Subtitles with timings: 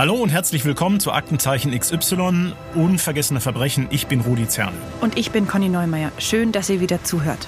[0.00, 3.86] Hallo und herzlich willkommen zu Aktenzeichen XY, unvergessene Verbrechen.
[3.90, 4.72] Ich bin Rudi Zerne.
[5.02, 6.10] Und ich bin Conny Neumeier.
[6.16, 7.46] Schön, dass ihr wieder zuhört.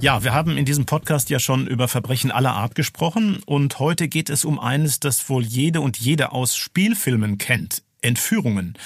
[0.00, 4.06] Ja, wir haben in diesem Podcast ja schon über Verbrechen aller Art gesprochen und heute
[4.06, 7.82] geht es um eines, das wohl jede und jede aus Spielfilmen kennt.
[8.02, 8.76] Entführungen.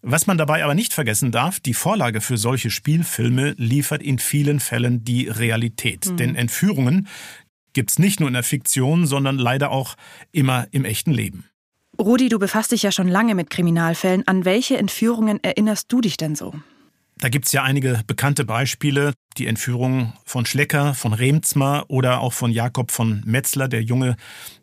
[0.00, 4.60] Was man dabei aber nicht vergessen darf, die Vorlage für solche Spielfilme liefert in vielen
[4.60, 6.06] Fällen die Realität.
[6.06, 6.16] Mhm.
[6.18, 7.08] Denn Entführungen
[7.72, 9.96] gibt's nicht nur in der Fiktion, sondern leider auch
[10.32, 11.44] immer im echten Leben.
[11.98, 14.26] Rudi, du befasst dich ja schon lange mit Kriminalfällen.
[14.26, 16.54] An welche Entführungen erinnerst du dich denn so?
[17.18, 19.12] Da gibt's ja einige bekannte Beispiele.
[19.36, 24.16] Die Entführung von Schlecker, von Remzmer oder auch von Jakob von Metzler, der Junge,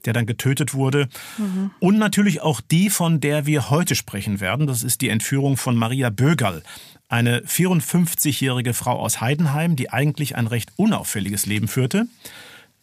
[0.04, 1.08] der dann getötet wurde.
[1.38, 1.72] Mhm.
[1.80, 4.68] Und natürlich auch die, von der wir heute sprechen werden.
[4.68, 6.64] Das ist die Entführung von Maria Bögerl.
[7.08, 12.08] Eine 54-jährige Frau aus Heidenheim, die eigentlich ein recht unauffälliges Leben führte.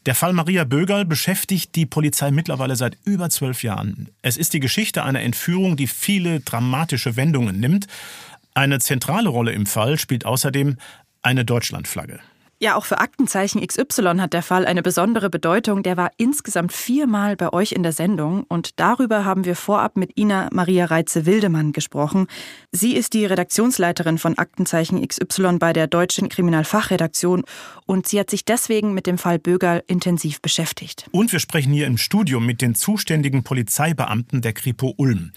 [0.06, 4.08] Der Fall Maria Bögerl beschäftigt die Polizei mittlerweile seit über zwölf Jahren.
[4.22, 7.88] Es ist die Geschichte einer Entführung, die viele dramatische Wendungen nimmt.
[8.54, 10.76] Eine zentrale Rolle im Fall spielt außerdem
[11.22, 12.20] eine Deutschlandflagge.
[12.58, 15.82] Ja, auch für Aktenzeichen XY hat der Fall eine besondere Bedeutung.
[15.82, 20.16] Der war insgesamt viermal bei euch in der Sendung und darüber haben wir vorab mit
[20.16, 22.28] Ina Maria Reitze-Wildemann gesprochen.
[22.72, 27.44] Sie ist die Redaktionsleiterin von Aktenzeichen XY bei der Deutschen Kriminalfachredaktion
[27.84, 31.08] und sie hat sich deswegen mit dem Fall Bögerl intensiv beschäftigt.
[31.10, 35.32] Und wir sprechen hier im Studio mit den zuständigen Polizeibeamten der Kripo Ulm.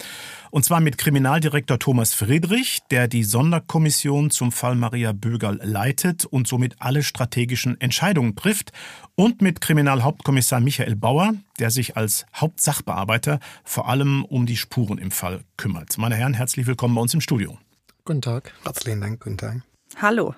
[0.51, 6.47] Und zwar mit Kriminaldirektor Thomas Friedrich, der die Sonderkommission zum Fall Maria Bögerl leitet und
[6.47, 8.71] somit alle strategischen Entscheidungen trifft.
[9.15, 15.11] Und mit Kriminalhauptkommissar Michael Bauer, der sich als Hauptsachbearbeiter vor allem um die Spuren im
[15.11, 15.97] Fall kümmert.
[15.97, 17.57] Meine Herren, herzlich willkommen bei uns im Studio.
[18.05, 18.53] Guten Tag.
[18.63, 19.21] Herzlichen Dank.
[19.21, 19.61] Guten Tag.
[20.01, 20.33] Hallo.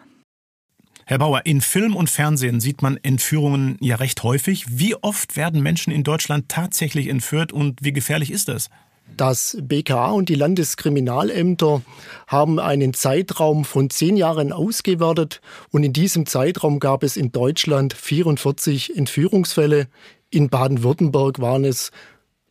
[1.05, 4.65] Herr Bauer, in Film und Fernsehen sieht man Entführungen ja recht häufig.
[4.79, 8.69] Wie oft werden Menschen in Deutschland tatsächlich entführt und wie gefährlich ist das?
[9.17, 11.81] Das BKA und die Landeskriminalämter
[12.27, 17.93] haben einen Zeitraum von zehn Jahren ausgewertet und in diesem Zeitraum gab es in Deutschland
[17.93, 19.87] 44 Entführungsfälle.
[20.29, 21.91] In Baden-Württemberg waren es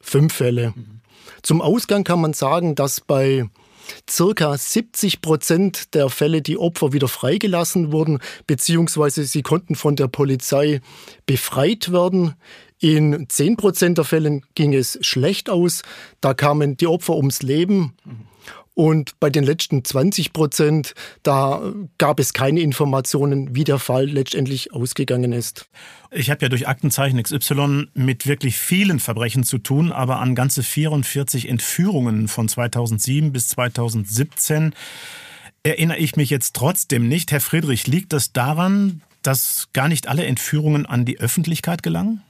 [0.00, 0.74] fünf Fälle.
[1.42, 3.48] Zum Ausgang kann man sagen, dass bei
[4.08, 10.08] circa 70 Prozent der Fälle die Opfer wieder freigelassen wurden, beziehungsweise sie konnten von der
[10.08, 10.80] Polizei
[11.26, 12.34] befreit werden.
[12.80, 15.82] In 10 Prozent der Fällen ging es schlecht aus.
[16.22, 17.94] Da kamen die Opfer ums Leben.
[18.72, 24.72] Und bei den letzten 20 Prozent, da gab es keine Informationen, wie der Fall letztendlich
[24.72, 25.68] ausgegangen ist.
[26.10, 30.62] Ich habe ja durch Aktenzeichen XY mit wirklich vielen Verbrechen zu tun, aber an ganze
[30.62, 34.72] 44 Entführungen von 2007 bis 2017
[35.62, 37.32] erinnere ich mich jetzt trotzdem nicht.
[37.32, 42.22] Herr Friedrich, liegt das daran, dass gar nicht alle Entführungen an die Öffentlichkeit gelangen?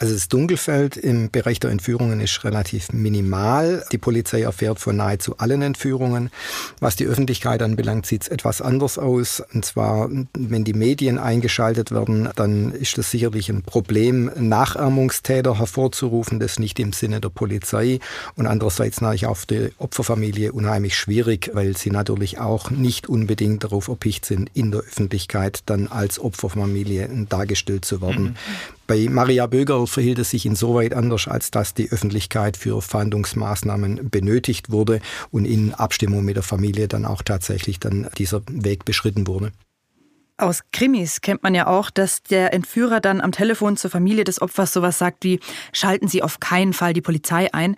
[0.00, 3.84] Also das Dunkelfeld im Bereich der Entführungen ist relativ minimal.
[3.90, 6.30] Die Polizei erfährt von nahezu allen Entführungen.
[6.78, 9.42] Was die Öffentlichkeit anbelangt, sieht es etwas anders aus.
[9.52, 16.38] Und zwar, wenn die Medien eingeschaltet werden, dann ist das sicherlich ein Problem, Nachahmungstäter hervorzurufen.
[16.38, 17.98] Das nicht im Sinne der Polizei.
[18.36, 23.88] Und andererseits natürlich für die Opferfamilie unheimlich schwierig, weil sie natürlich auch nicht unbedingt darauf
[23.88, 28.24] erpicht sind, in der Öffentlichkeit dann als Opferfamilie dargestellt zu werden.
[28.24, 28.36] Mhm.
[28.88, 34.70] Bei Maria Böger verhielt es sich insoweit anders, als dass die Öffentlichkeit für Fahndungsmaßnahmen benötigt
[34.70, 35.00] wurde
[35.30, 39.52] und in Abstimmung mit der Familie dann auch tatsächlich dann dieser Weg beschritten wurde.
[40.38, 44.40] Aus Krimis kennt man ja auch, dass der Entführer dann am Telefon zur Familie des
[44.40, 45.38] Opfers sowas sagt wie,
[45.74, 47.76] schalten Sie auf keinen Fall die Polizei ein.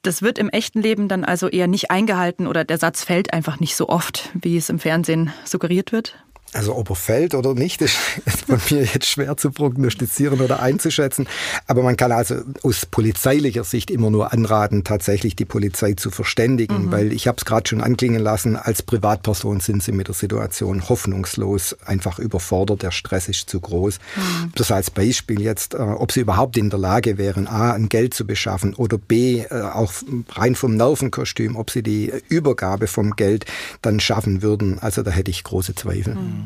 [0.00, 3.60] Das wird im echten Leben dann also eher nicht eingehalten oder der Satz fällt einfach
[3.60, 6.16] nicht so oft, wie es im Fernsehen suggeriert wird?
[6.52, 7.96] Also ob er fällt oder nicht, ist
[8.46, 11.28] von mir jetzt schwer zu prognostizieren oder einzuschätzen.
[11.66, 16.86] Aber man kann also aus polizeilicher Sicht immer nur anraten, tatsächlich die Polizei zu verständigen,
[16.86, 16.90] mhm.
[16.90, 20.88] weil ich habe es gerade schon anklingen lassen, als Privatperson sind sie mit der Situation
[20.88, 23.98] hoffnungslos, einfach überfordert, der Stress ist zu groß.
[24.16, 24.52] Mhm.
[24.56, 28.12] Das als Beispiel jetzt, äh, ob sie überhaupt in der Lage wären, a, ein Geld
[28.12, 29.92] zu beschaffen oder b, äh, auch
[30.32, 33.44] rein vom Nervenkostüm, ob sie die Übergabe vom Geld
[33.82, 34.80] dann schaffen würden.
[34.80, 36.16] Also da hätte ich große Zweifel.
[36.16, 36.39] Mhm.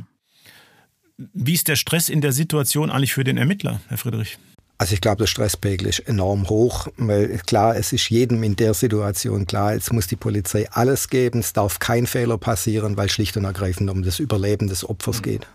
[1.17, 4.39] Wie ist der Stress in der Situation eigentlich für den Ermittler, Herr Friedrich?
[4.79, 8.75] Also ich glaube, der Stresspegel ist enorm hoch, weil klar, es ist jedem in der
[8.75, 13.37] Situation klar, jetzt muss die Polizei alles geben, es darf kein Fehler passieren, weil schlicht
[13.37, 15.47] und ergreifend um das Überleben des Opfers geht.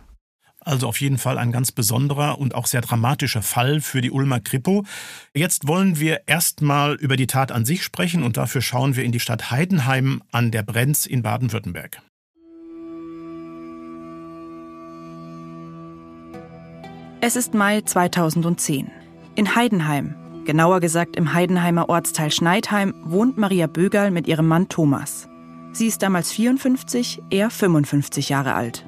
[0.61, 4.39] Also auf jeden Fall ein ganz besonderer und auch sehr dramatischer Fall für die Ulmer
[4.39, 4.85] Kripo.
[5.33, 9.11] Jetzt wollen wir erstmal über die Tat an sich sprechen und dafür schauen wir in
[9.11, 12.01] die Stadt Heidenheim an der Brenz in Baden-Württemberg.
[17.21, 18.89] Es ist Mai 2010.
[19.35, 25.27] In Heidenheim, genauer gesagt im Heidenheimer Ortsteil Schneidheim, wohnt Maria Bögerl mit ihrem Mann Thomas.
[25.73, 28.85] Sie ist damals 54, er 55 Jahre alt.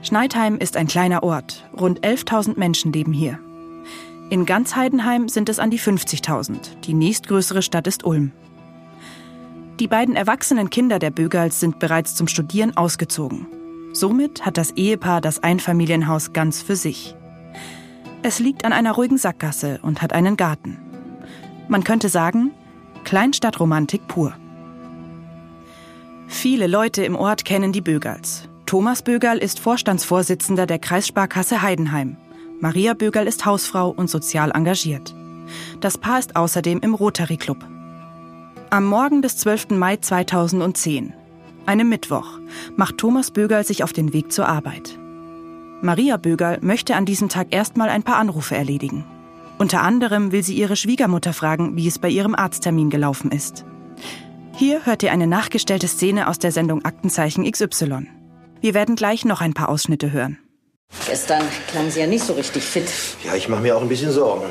[0.00, 1.68] Schneidheim ist ein kleiner Ort.
[1.78, 3.38] Rund 11.000 Menschen leben hier.
[4.30, 6.80] In ganz Heidenheim sind es an die 50.000.
[6.86, 8.32] Die nächstgrößere Stadt ist Ulm.
[9.80, 13.46] Die beiden erwachsenen Kinder der Bögerls sind bereits zum Studieren ausgezogen.
[13.92, 17.17] Somit hat das Ehepaar das Einfamilienhaus ganz für sich.
[18.22, 20.78] Es liegt an einer ruhigen Sackgasse und hat einen Garten.
[21.68, 22.50] Man könnte sagen,
[23.04, 24.34] Kleinstadtromantik pur.
[26.26, 28.48] Viele Leute im Ort kennen die Bögerls.
[28.66, 32.16] Thomas Bögerl ist Vorstandsvorsitzender der Kreissparkasse Heidenheim.
[32.60, 35.14] Maria Bögerl ist Hausfrau und sozial engagiert.
[35.80, 37.64] Das Paar ist außerdem im Rotary Club.
[38.70, 39.70] Am Morgen des 12.
[39.70, 41.14] Mai 2010,
[41.64, 42.38] einem Mittwoch,
[42.76, 44.98] macht Thomas Bögerl sich auf den Weg zur Arbeit.
[45.80, 49.04] Maria Bögerl möchte an diesem Tag erstmal ein paar Anrufe erledigen.
[49.58, 53.64] Unter anderem will sie ihre Schwiegermutter fragen, wie es bei ihrem Arzttermin gelaufen ist.
[54.56, 58.08] Hier hört ihr eine nachgestellte Szene aus der Sendung Aktenzeichen XY.
[58.60, 60.38] Wir werden gleich noch ein paar Ausschnitte hören.
[61.06, 62.90] Gestern klang sie ja nicht so richtig fit.
[63.24, 64.46] Ja, ich mache mir auch ein bisschen Sorgen.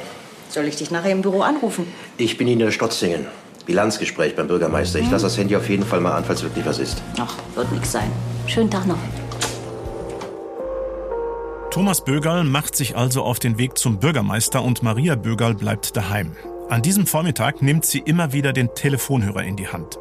[0.50, 1.88] Soll ich dich nachher im Büro anrufen?
[2.18, 3.26] Ich bin in der Stotzingen.
[3.66, 5.00] Bilanzgespräch beim Bürgermeister.
[5.00, 7.02] Ich lasse das Handy auf jeden Fall mal an, falls wirklich was ist.
[7.20, 8.10] Ach, wird nichts sein.
[8.46, 9.00] Schönen Tag noch.
[11.78, 16.36] Thomas Bögerl macht sich also auf den Weg zum Bürgermeister und Maria Bögerl bleibt daheim.
[16.70, 20.00] An diesem Vormittag nimmt sie immer wieder den Telefonhörer in die Hand.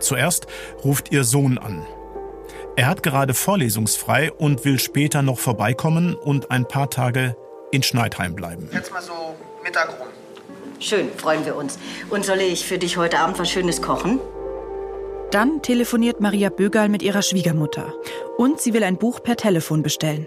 [0.00, 0.48] Zuerst
[0.82, 1.86] ruft ihr Sohn an.
[2.74, 7.36] Er hat gerade vorlesungsfrei und will später noch vorbeikommen und ein paar Tage
[7.70, 8.68] in Schneidheim bleiben.
[8.72, 10.08] Jetzt mal so Mittag rum.
[10.80, 11.78] Schön, freuen wir uns.
[12.10, 14.18] Und soll ich für dich heute Abend was Schönes kochen?
[15.30, 17.94] Dann telefoniert Maria Bögerl mit ihrer Schwiegermutter.
[18.38, 20.26] Und sie will ein Buch per Telefon bestellen.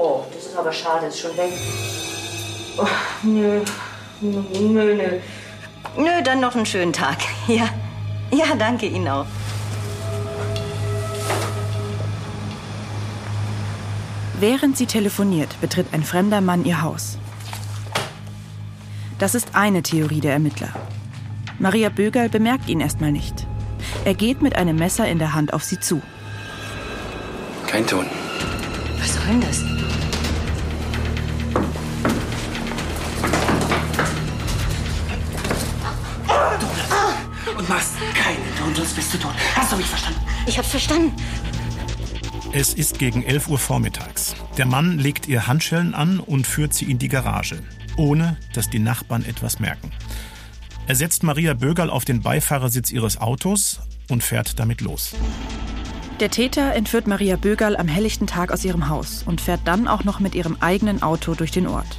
[0.00, 1.52] Oh, das ist aber schade, ist schon weg.
[2.76, 2.86] Oh,
[3.24, 3.62] nö.
[4.20, 5.18] Nö, nö, nö.
[5.96, 7.18] Nö, dann noch einen schönen Tag.
[7.48, 7.68] Ja.
[8.30, 9.26] Ja, danke Ihnen auch.
[14.38, 17.18] Während sie telefoniert, betritt ein fremder Mann ihr Haus.
[19.18, 20.68] Das ist eine Theorie der Ermittler.
[21.58, 23.46] Maria Bögerl bemerkt ihn erstmal nicht.
[24.04, 26.02] Er geht mit einem Messer in der Hand auf sie zu.
[27.66, 28.06] Kein Ton.
[29.00, 29.77] Was soll denn das?
[40.70, 41.12] Verstanden?
[42.52, 44.34] Es ist gegen 11 Uhr vormittags.
[44.56, 47.62] Der Mann legt ihr Handschellen an und führt sie in die Garage,
[47.96, 49.92] ohne dass die Nachbarn etwas merken.
[50.86, 55.12] Er setzt Maria Bögerl auf den Beifahrersitz ihres Autos und fährt damit los.
[56.20, 60.04] Der Täter entführt Maria Bögerl am helllichten Tag aus ihrem Haus und fährt dann auch
[60.04, 61.98] noch mit ihrem eigenen Auto durch den Ort.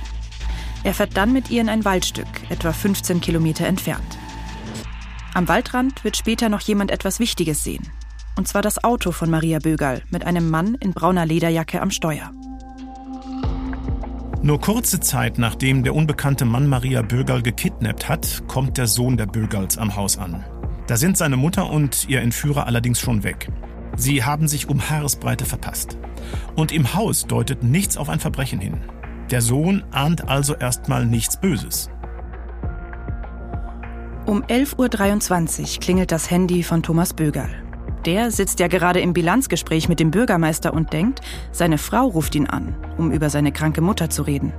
[0.83, 4.17] Er fährt dann mit ihr in ein Waldstück, etwa 15 Kilometer entfernt.
[5.33, 7.87] Am Waldrand wird später noch jemand etwas Wichtiges sehen.
[8.39, 12.31] Und zwar das Auto von Maria Bögerl mit einem Mann in brauner Lederjacke am Steuer.
[14.41, 19.25] Nur kurze Zeit nachdem der unbekannte Mann Maria Bögerl gekidnappt hat, kommt der Sohn der
[19.25, 20.45] Bögerls am Haus an.
[20.87, 23.49] Da sind seine Mutter und ihr Entführer allerdings schon weg.
[23.97, 25.97] Sie haben sich um Haaresbreite verpasst.
[26.55, 28.77] Und im Haus deutet nichts auf ein Verbrechen hin.
[29.31, 31.89] Der Sohn ahnt also erstmal nichts Böses.
[34.25, 37.68] Um 11.23 Uhr klingelt das Handy von Thomas Bögerl.
[38.05, 41.19] Der sitzt ja gerade im Bilanzgespräch mit dem Bürgermeister und denkt,
[41.51, 44.53] seine Frau ruft ihn an, um über seine kranke Mutter zu reden.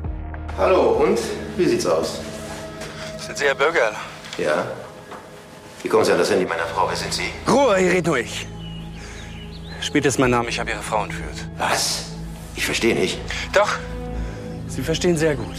[0.59, 1.19] Hallo, und?
[1.57, 2.21] Wie sieht's aus?
[3.19, 3.93] Sind Sie Herr Bürger?
[4.37, 4.67] Ja?
[5.83, 6.87] Wie kommen Sie an das Handy meiner Frau?
[6.89, 7.31] Wer sind Sie?
[7.49, 8.47] Ruhe, hier red nur ich.
[9.81, 11.49] Spielt ist mein Name, ich habe Ihre Frau entführt.
[11.57, 12.11] Was?
[12.57, 13.19] Ich verstehe nicht.
[13.55, 13.79] Doch,
[14.69, 15.57] Sie verstehen sehr gut.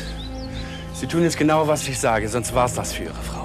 [0.94, 3.41] Sie tun jetzt genau, was ich sage, sonst war's das für Ihre Frau.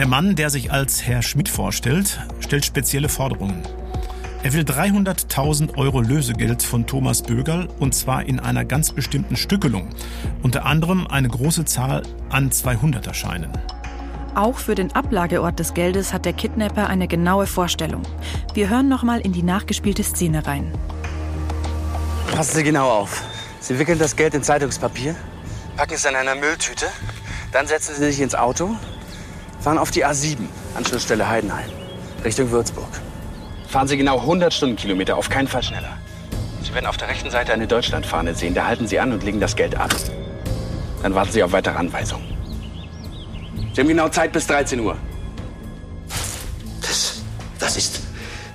[0.00, 3.62] Der Mann, der sich als Herr Schmidt vorstellt, stellt spezielle Forderungen.
[4.42, 9.90] Er will 300.000 Euro Lösegeld von Thomas Bögerl und zwar in einer ganz bestimmten Stückelung.
[10.42, 13.50] Unter anderem eine große Zahl an 200er-Scheinen.
[14.34, 18.00] Auch für den Ablageort des Geldes hat der Kidnapper eine genaue Vorstellung.
[18.54, 20.72] Wir hören nochmal in die nachgespielte Szene rein.
[22.34, 23.22] Passen Sie genau auf.
[23.60, 25.14] Sie wickeln das Geld in Zeitungspapier,
[25.76, 26.86] packen es in einer Mülltüte,
[27.52, 28.78] dann setzen Sie sich ins Auto,
[29.60, 30.38] fahren auf die A7,
[30.74, 31.70] Anschlussstelle Heidenheim,
[32.24, 32.88] Richtung Würzburg.
[33.68, 35.96] Fahren Sie genau 100 Stundenkilometer, auf keinen Fall schneller.
[36.62, 38.54] Sie werden auf der rechten Seite eine Deutschlandfahne sehen.
[38.54, 39.90] Da halten Sie an und legen das Geld ab.
[41.02, 42.24] Dann warten Sie auf weitere Anweisungen.
[43.72, 44.96] Sie haben genau Zeit bis 13 Uhr.
[46.80, 47.22] Das,
[47.58, 48.00] das ist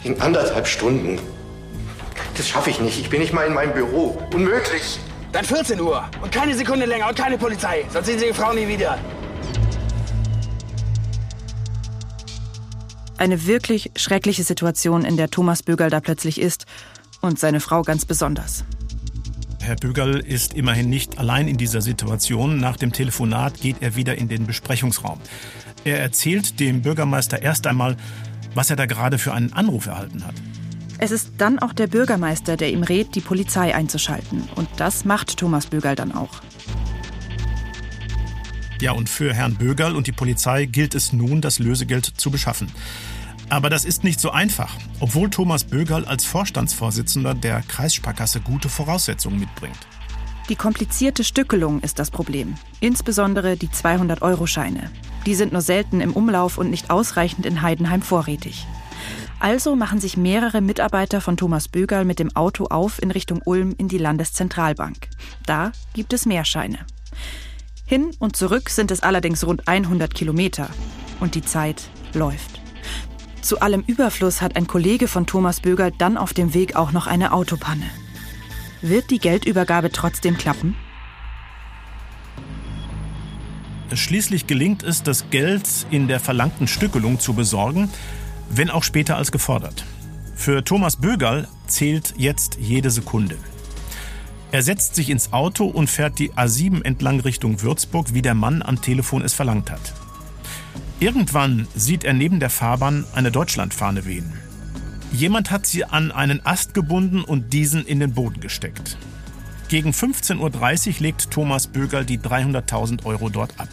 [0.03, 1.19] in anderthalb Stunden.
[2.37, 2.99] Das schaffe ich nicht.
[2.99, 4.17] Ich bin nicht mal in meinem Büro.
[4.33, 4.99] Unmöglich.
[5.31, 6.03] Dann 14 Uhr.
[6.21, 7.85] Und keine Sekunde länger und keine Polizei.
[7.89, 8.97] Sonst sehen Sie die Frau nie wieder.
[13.17, 16.65] Eine wirklich schreckliche Situation, in der Thomas Bögerl da plötzlich ist.
[17.21, 18.65] Und seine Frau ganz besonders.
[19.61, 22.59] Herr Bögerl ist immerhin nicht allein in dieser Situation.
[22.59, 25.19] Nach dem Telefonat geht er wieder in den Besprechungsraum.
[25.85, 27.97] Er erzählt dem Bürgermeister erst einmal,
[28.53, 30.35] was er da gerade für einen Anruf erhalten hat.
[30.97, 34.47] Es ist dann auch der Bürgermeister, der ihm rät, die Polizei einzuschalten.
[34.55, 36.41] Und das macht Thomas Bögerl dann auch.
[38.81, 42.67] Ja, und für Herrn Bögerl und die Polizei gilt es nun, das Lösegeld zu beschaffen.
[43.49, 49.39] Aber das ist nicht so einfach, obwohl Thomas Bögerl als Vorstandsvorsitzender der Kreissparkasse gute Voraussetzungen
[49.39, 49.77] mitbringt.
[50.49, 52.55] Die komplizierte Stückelung ist das Problem.
[52.79, 54.91] Insbesondere die 200-Euro-Scheine.
[55.25, 58.67] Die sind nur selten im Umlauf und nicht ausreichend in Heidenheim vorrätig.
[59.39, 63.73] Also machen sich mehrere Mitarbeiter von Thomas Bögerl mit dem Auto auf in Richtung Ulm
[63.77, 65.09] in die Landeszentralbank.
[65.45, 66.79] Da gibt es mehr Scheine.
[67.87, 70.69] Hin und zurück sind es allerdings rund 100 Kilometer.
[71.19, 72.59] Und die Zeit läuft.
[73.41, 77.05] Zu allem Überfluss hat ein Kollege von Thomas Bögerl dann auf dem Weg auch noch
[77.05, 77.85] eine Autopanne.
[78.81, 80.75] Wird die Geldübergabe trotzdem klappen?
[83.93, 87.89] Schließlich gelingt es, das Geld in der verlangten Stückelung zu besorgen,
[88.49, 89.85] wenn auch später als gefordert.
[90.35, 93.37] Für Thomas Bögerl zählt jetzt jede Sekunde.
[94.55, 98.61] Er setzt sich ins Auto und fährt die A7 entlang Richtung Würzburg, wie der Mann
[98.61, 99.93] am Telefon es verlangt hat.
[101.01, 104.31] Irgendwann sieht er neben der Fahrbahn eine Deutschlandfahne wehen.
[105.11, 108.97] Jemand hat sie an einen Ast gebunden und diesen in den Boden gesteckt.
[109.67, 110.39] Gegen 15.30
[110.87, 113.67] Uhr legt Thomas Bögerl die 300.000 Euro dort ab.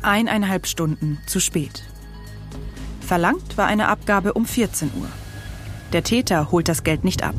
[0.00, 1.82] Eineinhalb Stunden zu spät.
[3.00, 5.08] Verlangt war eine Abgabe um 14 Uhr.
[5.92, 7.34] Der Täter holt das Geld nicht ab.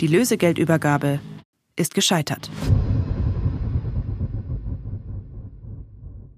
[0.00, 1.20] Die Lösegeldübergabe
[1.76, 2.50] ist gescheitert.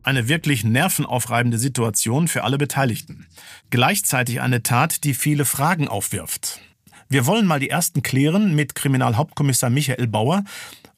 [0.02, 3.26] Eine wirklich nervenaufreibende Situation für alle Beteiligten.
[3.70, 6.60] Gleichzeitig eine Tat, die viele Fragen aufwirft.
[7.08, 10.44] Wir wollen mal die ersten klären mit Kriminalhauptkommissar Michael Bauer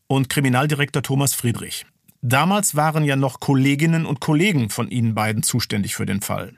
[0.09, 1.87] und Kriminaldirektor Thomas Friedrich.
[2.21, 6.55] Damals waren ja noch Kolleginnen und Kollegen von Ihnen beiden zuständig für den Fall.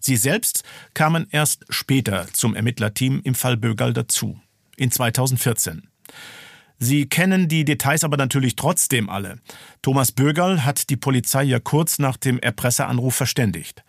[0.00, 4.40] Sie selbst kamen erst später zum Ermittlerteam im Fall Bögerl dazu,
[4.76, 5.88] in 2014.
[6.82, 9.36] Sie kennen die Details aber natürlich trotzdem alle.
[9.82, 13.84] Thomas Bögerl hat die Polizei ja kurz nach dem Erpresseranruf verständigt.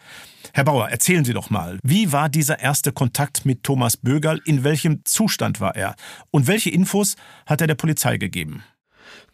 [0.53, 4.41] Herr Bauer, erzählen Sie doch mal, wie war dieser erste Kontakt mit Thomas Bögerl?
[4.43, 5.95] In welchem Zustand war er?
[6.31, 8.62] Und welche Infos hat er der Polizei gegeben?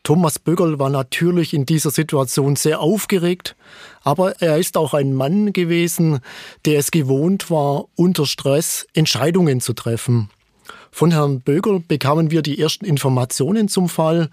[0.04, 3.56] Thomas Bögerl war natürlich in dieser Situation sehr aufgeregt,
[4.04, 6.20] aber er ist auch ein Mann gewesen,
[6.66, 10.30] der es gewohnt war, unter Stress Entscheidungen zu treffen.
[10.92, 14.30] Von Herrn Bögerl bekamen wir die ersten Informationen zum Fall,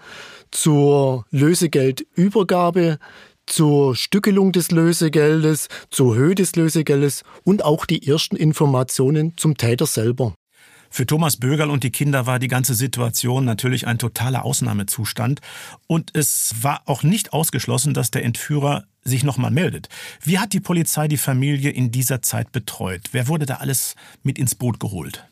[0.50, 2.99] zur Lösegeldübergabe,
[3.46, 9.87] zur Stückelung des Lösegeldes, zur Höhe des Lösegeldes und auch die ersten Informationen zum Täter
[9.87, 10.34] selber.
[10.94, 15.40] Für Thomas Bögerl und die Kinder war die ganze Situation natürlich ein totaler Ausnahmezustand.
[15.88, 19.88] Und es war auch nicht ausgeschlossen, dass der Entführer sich nochmal meldet.
[20.23, 23.08] Wie hat die Polizei die Familie in dieser Zeit betreut?
[23.11, 25.26] Wer wurde da alles mit ins Boot geholt?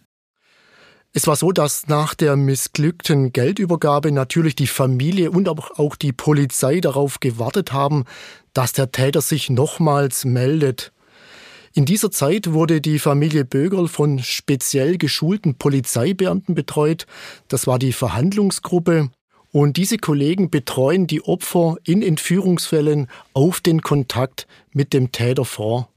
[1.14, 6.80] Es war so, dass nach der missglückten Geldübergabe natürlich die Familie und auch die Polizei
[6.80, 8.04] darauf gewartet haben,
[8.54, 10.92] dass der Täter sich nochmals meldet.
[11.74, 17.06] In dieser Zeit wurde die Familie Bögerl von speziell geschulten Polizeibeamten betreut.
[17.48, 19.10] Das war die Verhandlungsgruppe.
[19.50, 25.90] Und diese Kollegen betreuen die Opfer in Entführungsfällen auf den Kontakt mit dem Täter vor.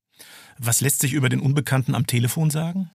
[0.58, 2.90] Was lässt sich über den Unbekannten am Telefon sagen?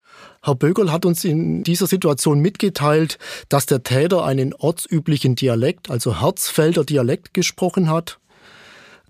[0.43, 3.19] Herr Bögerl hat uns in dieser Situation mitgeteilt,
[3.49, 8.19] dass der Täter einen ortsüblichen Dialekt, also Herzfelder Dialekt gesprochen hat.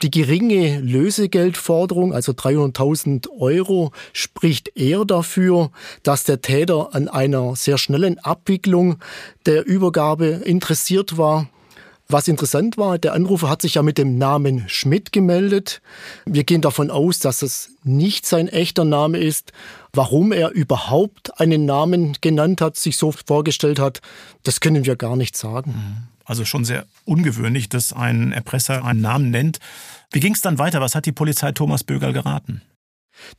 [0.02, 5.72] Die geringe Lösegeldforderung, also 300.000 Euro, spricht eher dafür,
[6.04, 8.98] dass der Täter an einer sehr schnellen Abwicklung
[9.44, 11.48] der Übergabe interessiert war.
[12.10, 15.82] Was interessant war, der Anrufer hat sich ja mit dem Namen Schmidt gemeldet.
[16.24, 19.52] Wir gehen davon aus, dass es nicht sein echter Name ist.
[19.98, 24.00] Warum er überhaupt einen Namen genannt hat, sich so vorgestellt hat,
[24.44, 25.72] das können wir gar nicht sagen.
[25.72, 26.08] Mhm.
[26.24, 29.58] Also schon sehr ungewöhnlich, dass ein Erpresser einen Namen nennt.
[30.12, 30.80] Wie ging es dann weiter?
[30.80, 32.62] Was hat die Polizei Thomas Bögerl geraten?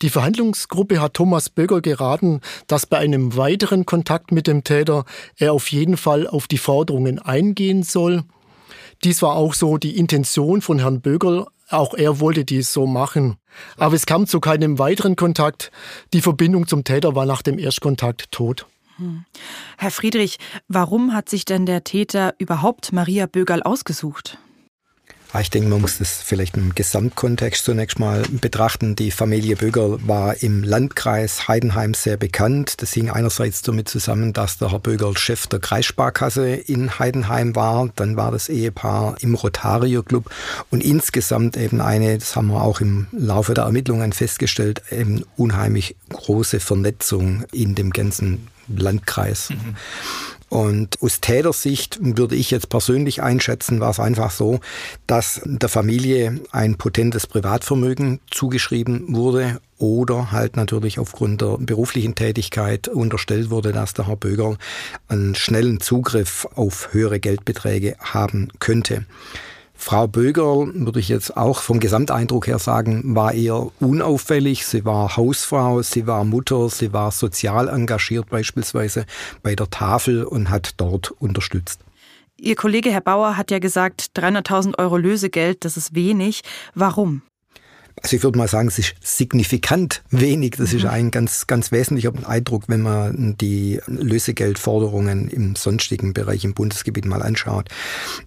[0.01, 5.05] Die Verhandlungsgruppe hat Thomas Böger geraten, dass bei einem weiteren Kontakt mit dem Täter
[5.37, 8.25] er auf jeden Fall auf die Forderungen eingehen soll.
[9.05, 11.45] Dies war auch so die Intention von Herrn Bögerl.
[11.69, 13.37] Auch er wollte dies so machen.
[13.77, 15.71] Aber es kam zu keinem weiteren Kontakt.
[16.13, 18.65] Die Verbindung zum Täter war nach dem Erstkontakt tot.
[18.97, 19.25] Hm.
[19.77, 24.39] Herr Friedrich, warum hat sich denn der Täter überhaupt Maria Bögerl ausgesucht?
[25.37, 28.95] Ich denke, man muss das vielleicht im Gesamtkontext zunächst mal betrachten.
[28.95, 32.81] Die Familie Böger war im Landkreis Heidenheim sehr bekannt.
[32.81, 37.89] Das hing einerseits damit zusammen, dass der Herr Böger Chef der Kreissparkasse in Heidenheim war.
[37.95, 40.31] Dann war das Ehepaar im Rotario Club
[40.71, 45.95] und insgesamt eben eine, das haben wir auch im Laufe der Ermittlungen festgestellt, eben unheimlich
[46.09, 49.51] große Vernetzung in dem ganzen Landkreis.
[49.51, 49.75] Mhm.
[50.49, 54.59] Und aus Tätersicht würde ich jetzt persönlich einschätzen, war es einfach so,
[55.05, 62.87] dass der Familie ein potentes Privatvermögen zugeschrieben wurde oder halt natürlich aufgrund der beruflichen Tätigkeit
[62.87, 64.57] unterstellt wurde, dass der Herr Böger
[65.07, 69.05] einen schnellen Zugriff auf höhere Geldbeträge haben könnte.
[69.81, 74.65] Frau Böger, würde ich jetzt auch vom Gesamteindruck her sagen, war eher unauffällig.
[74.65, 79.05] Sie war Hausfrau, sie war Mutter, sie war sozial engagiert beispielsweise
[79.41, 81.79] bei der Tafel und hat dort unterstützt.
[82.35, 86.41] Ihr Kollege Herr Bauer hat ja gesagt, 300.000 Euro Lösegeld, das ist wenig.
[86.75, 87.21] Warum?
[88.01, 90.55] Also ich würde mal sagen, es ist signifikant wenig.
[90.57, 90.89] Das ist mhm.
[90.89, 97.21] ein ganz, ganz wesentlicher Eindruck, wenn man die Lösegeldforderungen im sonstigen Bereich im Bundesgebiet mal
[97.21, 97.69] anschaut.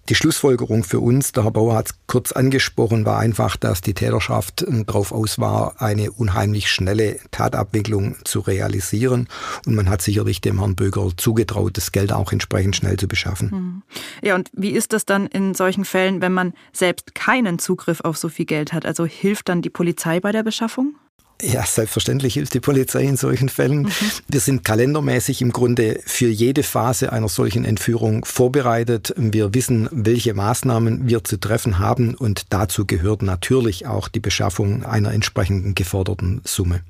[0.09, 3.93] Die Schlussfolgerung für uns, der Herr Bauer hat es kurz angesprochen, war einfach, dass die
[3.93, 9.27] Täterschaft darauf aus war, eine unheimlich schnelle Tatabwicklung zu realisieren.
[9.65, 13.49] Und man hat sicherlich dem Herrn Böger zugetraut, das Geld auch entsprechend schnell zu beschaffen.
[13.51, 13.81] Mhm.
[14.21, 18.17] Ja, und wie ist das dann in solchen Fällen, wenn man selbst keinen Zugriff auf
[18.17, 18.85] so viel Geld hat?
[18.85, 20.95] Also hilft dann die Polizei bei der Beschaffung?
[21.41, 23.83] Ja, selbstverständlich hilft die Polizei in solchen Fällen.
[23.83, 23.91] Mhm.
[24.27, 29.13] Wir sind kalendermäßig im Grunde für jede Phase einer solchen Entführung vorbereitet.
[29.17, 34.85] Wir wissen, welche Maßnahmen wir zu treffen haben und dazu gehört natürlich auch die Beschaffung
[34.85, 36.81] einer entsprechenden geforderten Summe.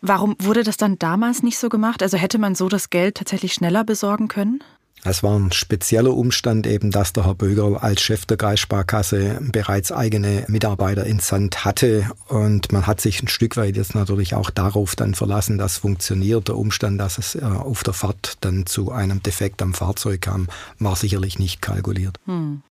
[0.00, 2.02] Warum wurde das dann damals nicht so gemacht?
[2.02, 4.62] Also hätte man so das Geld tatsächlich schneller besorgen können?
[5.04, 9.92] Es war ein spezieller Umstand eben, dass der Herr Böger als Chef der Kreissparkasse bereits
[9.92, 14.96] eigene Mitarbeiter entsandt hatte und man hat sich ein Stück weit jetzt natürlich auch darauf
[14.96, 16.48] dann verlassen, dass funktioniert.
[16.48, 20.48] Der Umstand, dass es äh, auf der Fahrt dann zu einem Defekt am Fahrzeug kam,
[20.78, 22.18] war sicherlich nicht kalkuliert.
[22.26, 22.62] Hm.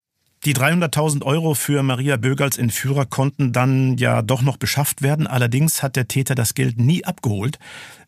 [0.46, 5.26] Die 300.000 Euro für Maria Bögerls Entführer konnten dann ja doch noch beschafft werden.
[5.26, 7.58] Allerdings hat der Täter das Geld nie abgeholt.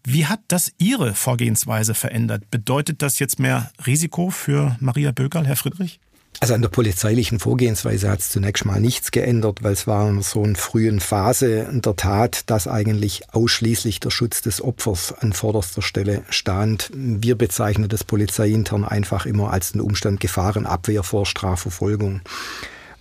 [0.04, 2.52] Wie hat das Ihre Vorgehensweise verändert?
[2.52, 6.00] Bedeutet das jetzt mehr Risiko für Maria Bögerl, Herr Friedrich?
[6.40, 10.22] Also an der polizeilichen Vorgehensweise hat es zunächst mal nichts geändert, weil es war in
[10.22, 15.82] so einer frühen Phase der Tat, dass eigentlich ausschließlich der Schutz des Opfers an vorderster
[15.82, 16.92] Stelle stand.
[16.94, 22.22] Wir bezeichnen das polizeiintern einfach immer als den Umstand Gefahrenabwehr vor Strafverfolgung.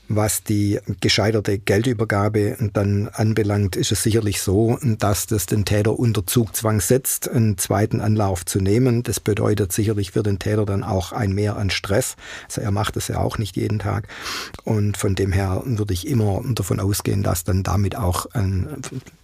[0.09, 6.25] Was die gescheiterte Geldübergabe dann anbelangt, ist es sicherlich so, dass das den Täter unter
[6.25, 9.03] Zugzwang setzt, einen zweiten Anlauf zu nehmen.
[9.03, 12.15] Das bedeutet sicherlich für den Täter dann auch ein Mehr an Stress.
[12.45, 14.07] Also er macht es ja auch nicht jeden Tag.
[14.63, 18.83] Und von dem her würde ich immer davon ausgehen, dass dann damit auch ein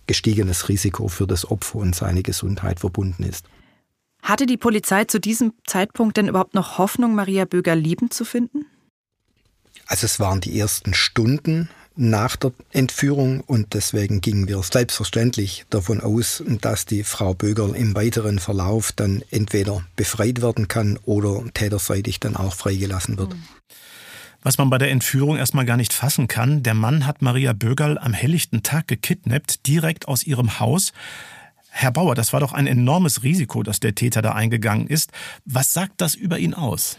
[0.08, 3.46] gestiegenes Risiko für das Opfer und seine Gesundheit verbunden ist.
[4.20, 8.66] Hatte die Polizei zu diesem Zeitpunkt denn überhaupt noch Hoffnung, Maria Böger liebend zu finden?
[9.92, 16.00] Also es waren die ersten Stunden nach der Entführung und deswegen gingen wir selbstverständlich davon
[16.00, 22.20] aus, dass die Frau Bögerl im weiteren Verlauf dann entweder befreit werden kann oder täterseitig
[22.20, 23.36] dann auch freigelassen wird.
[24.40, 27.98] Was man bei der Entführung erstmal gar nicht fassen kann, der Mann hat Maria Bögerl
[27.98, 30.94] am helllichten Tag gekidnappt, direkt aus ihrem Haus.
[31.68, 35.12] Herr Bauer, das war doch ein enormes Risiko, dass der Täter da eingegangen ist.
[35.44, 36.96] Was sagt das über ihn aus?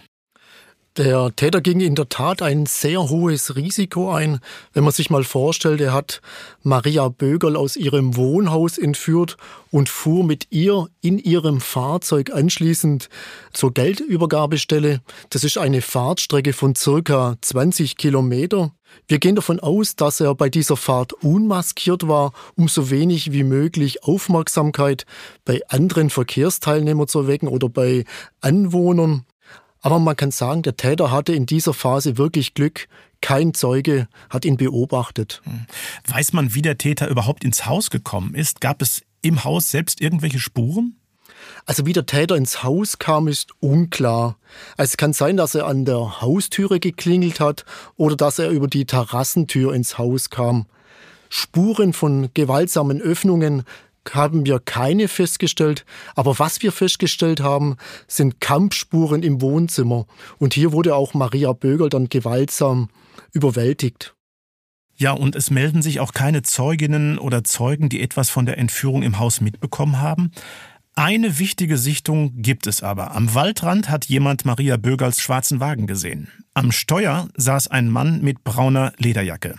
[0.95, 4.39] Der Täter ging in der Tat ein sehr hohes Risiko ein.
[4.73, 6.21] Wenn man sich mal vorstellt, er hat
[6.62, 9.38] Maria Bögerl aus ihrem Wohnhaus entführt
[9.71, 13.10] und fuhr mit ihr in ihrem Fahrzeug anschließend
[13.53, 15.01] zur Geldübergabestelle.
[15.32, 18.71] Das ist eine Fahrtstrecke von circa 20 Kilometer.
[19.08, 23.43] Wir gehen davon aus, dass er bei dieser Fahrt unmaskiert war, um so wenig wie
[23.43, 25.08] möglich Aufmerksamkeit
[25.43, 28.06] bei anderen Verkehrsteilnehmern zu erwecken oder bei
[28.41, 29.25] Anwohnern.
[29.83, 32.87] Aber man kann sagen, der Täter hatte in dieser Phase wirklich Glück.
[33.21, 35.41] Kein Zeuge hat ihn beobachtet.
[35.43, 35.65] Hm.
[36.07, 38.61] Weiß man, wie der Täter überhaupt ins Haus gekommen ist?
[38.61, 40.95] Gab es im Haus selbst irgendwelche Spuren?
[41.65, 44.37] Also wie der Täter ins Haus kam, ist unklar.
[44.77, 47.65] Es kann sein, dass er an der Haustüre geklingelt hat
[47.97, 50.65] oder dass er über die Terrassentür ins Haus kam.
[51.29, 53.63] Spuren von gewaltsamen Öffnungen
[54.11, 55.85] haben wir keine festgestellt.
[56.15, 60.05] Aber was wir festgestellt haben, sind Kampfspuren im Wohnzimmer.
[60.37, 62.89] Und hier wurde auch Maria Bögel dann gewaltsam
[63.31, 64.15] überwältigt.
[64.95, 69.03] Ja, und es melden sich auch keine Zeuginnen oder Zeugen, die etwas von der Entführung
[69.03, 70.31] im Haus mitbekommen haben.
[70.95, 73.15] Eine wichtige Sichtung gibt es aber.
[73.15, 76.27] Am Waldrand hat jemand Maria Bögerls schwarzen Wagen gesehen.
[76.53, 79.55] Am Steuer saß ein Mann mit brauner Lederjacke.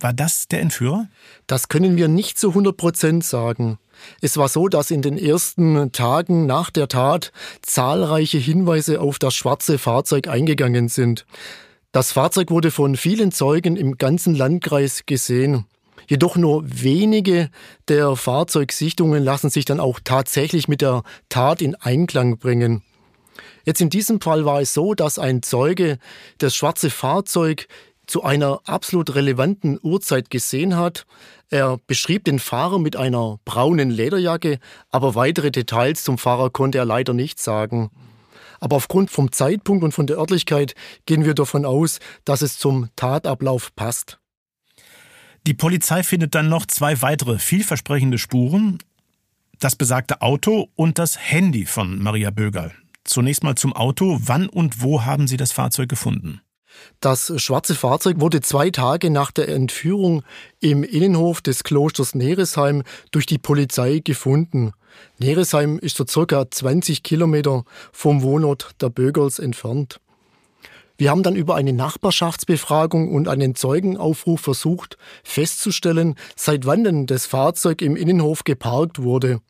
[0.00, 1.08] War das der Entführer?
[1.46, 3.78] Das können wir nicht zu 100 Prozent sagen.
[4.20, 7.32] Es war so, dass in den ersten Tagen nach der Tat
[7.62, 11.24] zahlreiche Hinweise auf das schwarze Fahrzeug eingegangen sind.
[11.92, 15.64] Das Fahrzeug wurde von vielen Zeugen im ganzen Landkreis gesehen.
[16.08, 17.48] Jedoch nur wenige
[17.88, 22.82] der Fahrzeugsichtungen lassen sich dann auch tatsächlich mit der Tat in Einklang bringen.
[23.64, 25.98] Jetzt in diesem Fall war es so, dass ein Zeuge
[26.38, 27.66] das schwarze Fahrzeug
[28.06, 31.06] zu einer absolut relevanten Uhrzeit gesehen hat.
[31.50, 34.58] Er beschrieb den Fahrer mit einer braunen Lederjacke,
[34.90, 37.90] aber weitere Details zum Fahrer konnte er leider nicht sagen.
[38.60, 42.88] Aber aufgrund vom Zeitpunkt und von der Örtlichkeit gehen wir davon aus, dass es zum
[42.96, 44.18] Tatablauf passt.
[45.46, 48.78] Die Polizei findet dann noch zwei weitere vielversprechende Spuren.
[49.58, 52.72] Das besagte Auto und das Handy von Maria Bögerl.
[53.04, 54.18] Zunächst mal zum Auto.
[54.20, 56.40] Wann und wo haben Sie das Fahrzeug gefunden?
[57.00, 60.22] Das schwarze Fahrzeug wurde zwei Tage nach der Entführung
[60.60, 64.72] im Innenhof des Klosters Neresheim durch die Polizei gefunden.
[65.18, 70.00] Neresheim ist so circa 20 Kilometer vom Wohnort der Bögerls entfernt.
[70.98, 77.26] Wir haben dann über eine Nachbarschaftsbefragung und einen Zeugenaufruf versucht festzustellen, seit wann denn das
[77.26, 79.40] Fahrzeug im Innenhof geparkt wurde.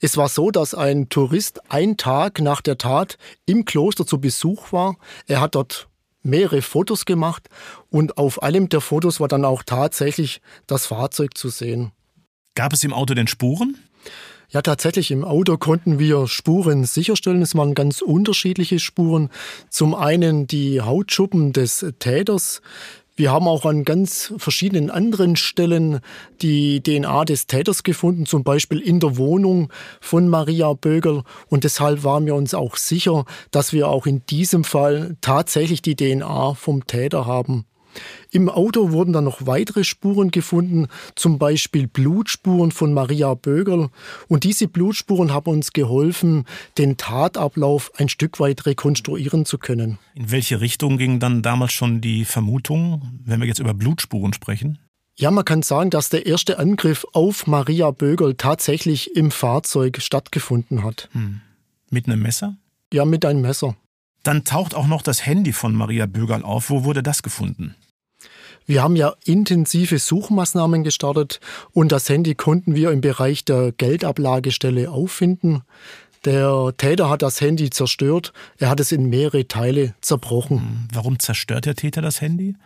[0.00, 4.72] Es war so, dass ein Tourist einen Tag nach der Tat im Kloster zu Besuch
[4.72, 4.96] war.
[5.26, 5.88] Er hat dort
[6.28, 7.48] mehrere Fotos gemacht
[7.90, 11.92] und auf einem der Fotos war dann auch tatsächlich das Fahrzeug zu sehen.
[12.54, 13.76] Gab es im Auto denn Spuren?
[14.50, 17.42] Ja, tatsächlich im Auto konnten wir Spuren sicherstellen.
[17.42, 19.28] Es waren ganz unterschiedliche Spuren.
[19.68, 22.62] Zum einen die Hautschuppen des Täters.
[23.18, 25.98] Wir haben auch an ganz verschiedenen anderen Stellen
[26.40, 31.24] die DNA des Täters gefunden, zum Beispiel in der Wohnung von Maria Bögel.
[31.48, 35.96] Und deshalb waren wir uns auch sicher, dass wir auch in diesem Fall tatsächlich die
[35.96, 37.64] DNA vom Täter haben.
[38.30, 43.88] Im Auto wurden dann noch weitere Spuren gefunden, zum Beispiel Blutspuren von Maria Bögerl.
[44.28, 46.44] Und diese Blutspuren haben uns geholfen,
[46.76, 49.98] den Tatablauf ein Stück weit rekonstruieren zu können.
[50.14, 54.78] In welche Richtung ging dann damals schon die Vermutung, wenn wir jetzt über Blutspuren sprechen?
[55.16, 60.84] Ja, man kann sagen, dass der erste Angriff auf Maria Bögerl tatsächlich im Fahrzeug stattgefunden
[60.84, 61.08] hat.
[61.10, 61.40] Hm.
[61.90, 62.56] Mit einem Messer?
[62.92, 63.76] Ja, mit einem Messer.
[64.22, 66.70] Dann taucht auch noch das Handy von Maria Bögerl auf.
[66.70, 67.74] Wo wurde das gefunden?
[68.68, 71.40] Wir haben ja intensive Suchmaßnahmen gestartet
[71.72, 75.62] und das Handy konnten wir im Bereich der Geldablagestelle auffinden.
[76.26, 78.34] Der Täter hat das Handy zerstört.
[78.58, 80.58] Er hat es in mehrere Teile zerbrochen.
[80.58, 82.56] Hm, warum zerstört der Täter das Handy?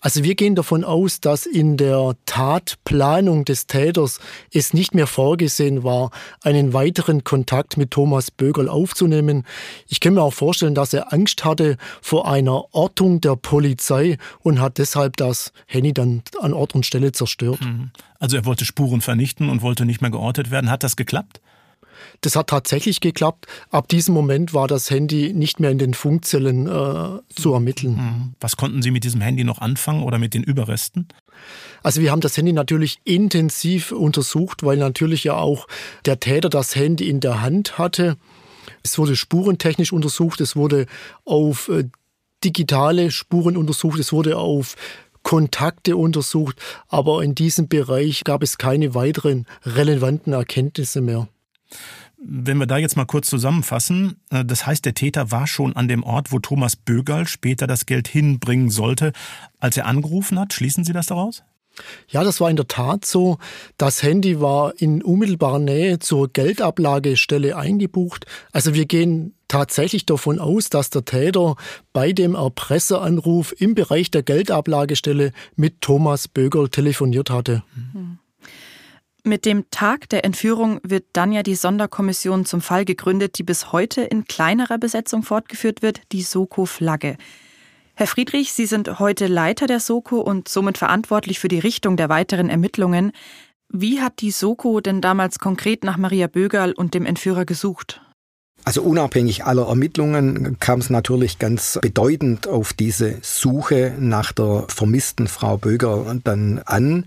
[0.00, 4.20] Also wir gehen davon aus, dass in der Tatplanung des Täters
[4.52, 6.10] es nicht mehr vorgesehen war,
[6.42, 9.44] einen weiteren Kontakt mit Thomas Bögerl aufzunehmen.
[9.88, 14.60] Ich kann mir auch vorstellen, dass er Angst hatte vor einer Ortung der Polizei und
[14.60, 17.60] hat deshalb das Handy dann an Ort und Stelle zerstört.
[17.60, 17.90] Mhm.
[18.18, 20.70] Also er wollte Spuren vernichten und wollte nicht mehr geortet werden.
[20.70, 21.40] Hat das geklappt?
[22.20, 23.46] Das hat tatsächlich geklappt.
[23.70, 27.94] Ab diesem Moment war das Handy nicht mehr in den Funkzellen äh, zu ermitteln.
[27.94, 28.34] Mhm.
[28.40, 31.08] Was konnten Sie mit diesem Handy noch anfangen oder mit den Überresten?
[31.82, 35.68] Also wir haben das Handy natürlich intensiv untersucht, weil natürlich ja auch
[36.04, 38.16] der Täter das Handy in der Hand hatte.
[38.82, 40.86] Es wurde spurentechnisch untersucht, es wurde
[41.24, 41.84] auf äh,
[42.44, 44.74] digitale Spuren untersucht, es wurde auf
[45.22, 51.28] Kontakte untersucht, aber in diesem Bereich gab es keine weiteren relevanten Erkenntnisse mehr.
[52.16, 55.88] Wenn wir da jetzt mal kurz zusammenfassen, äh, das heißt, der Täter war schon an
[55.88, 59.12] dem Ort, wo Thomas Bögerl später das Geld hinbringen sollte,
[59.60, 60.52] als er angerufen hat.
[60.52, 61.44] Schließen Sie das daraus?
[62.08, 63.38] Ja, das war in der Tat so.
[63.76, 68.26] Das Handy war in unmittelbarer Nähe zur Geldablagestelle eingebucht.
[68.52, 71.56] Also wir gehen tatsächlich davon aus, dass der Täter
[71.92, 77.62] bei dem Erpresseranruf im Bereich der Geldablagestelle mit Thomas Bögerl telefoniert hatte.
[77.74, 78.18] Mhm.
[79.24, 83.72] Mit dem Tag der Entführung wird dann ja die Sonderkommission zum Fall gegründet, die bis
[83.72, 87.16] heute in kleinerer Besetzung fortgeführt wird, die Soko-Flagge.
[87.94, 92.08] Herr Friedrich, Sie sind heute Leiter der Soko und somit verantwortlich für die Richtung der
[92.08, 93.10] weiteren Ermittlungen.
[93.68, 98.00] Wie hat die Soko denn damals konkret nach Maria Bögerl und dem Entführer gesucht?
[98.64, 105.26] Also unabhängig aller Ermittlungen kam es natürlich ganz bedeutend auf diese Suche nach der vermissten
[105.26, 107.06] Frau Böger dann an.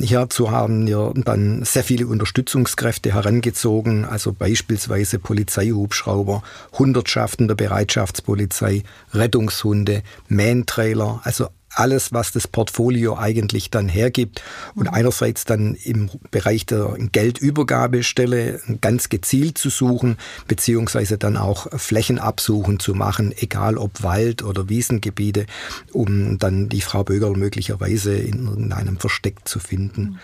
[0.00, 10.02] Hierzu haben wir dann sehr viele Unterstützungskräfte herangezogen, also beispielsweise Polizeihubschrauber, Hundertschaften der Bereitschaftspolizei, Rettungshunde,
[10.28, 14.42] Mantrailer, also alles, was das Portfolio eigentlich dann hergibt.
[14.74, 20.16] Und einerseits dann im Bereich der Geldübergabestelle ganz gezielt zu suchen,
[20.48, 25.46] beziehungsweise dann auch Flächenabsuchen zu machen, egal ob Wald- oder Wiesengebiete,
[25.92, 30.18] um dann die Frau Bögerl möglicherweise in irgendeinem Versteck zu finden.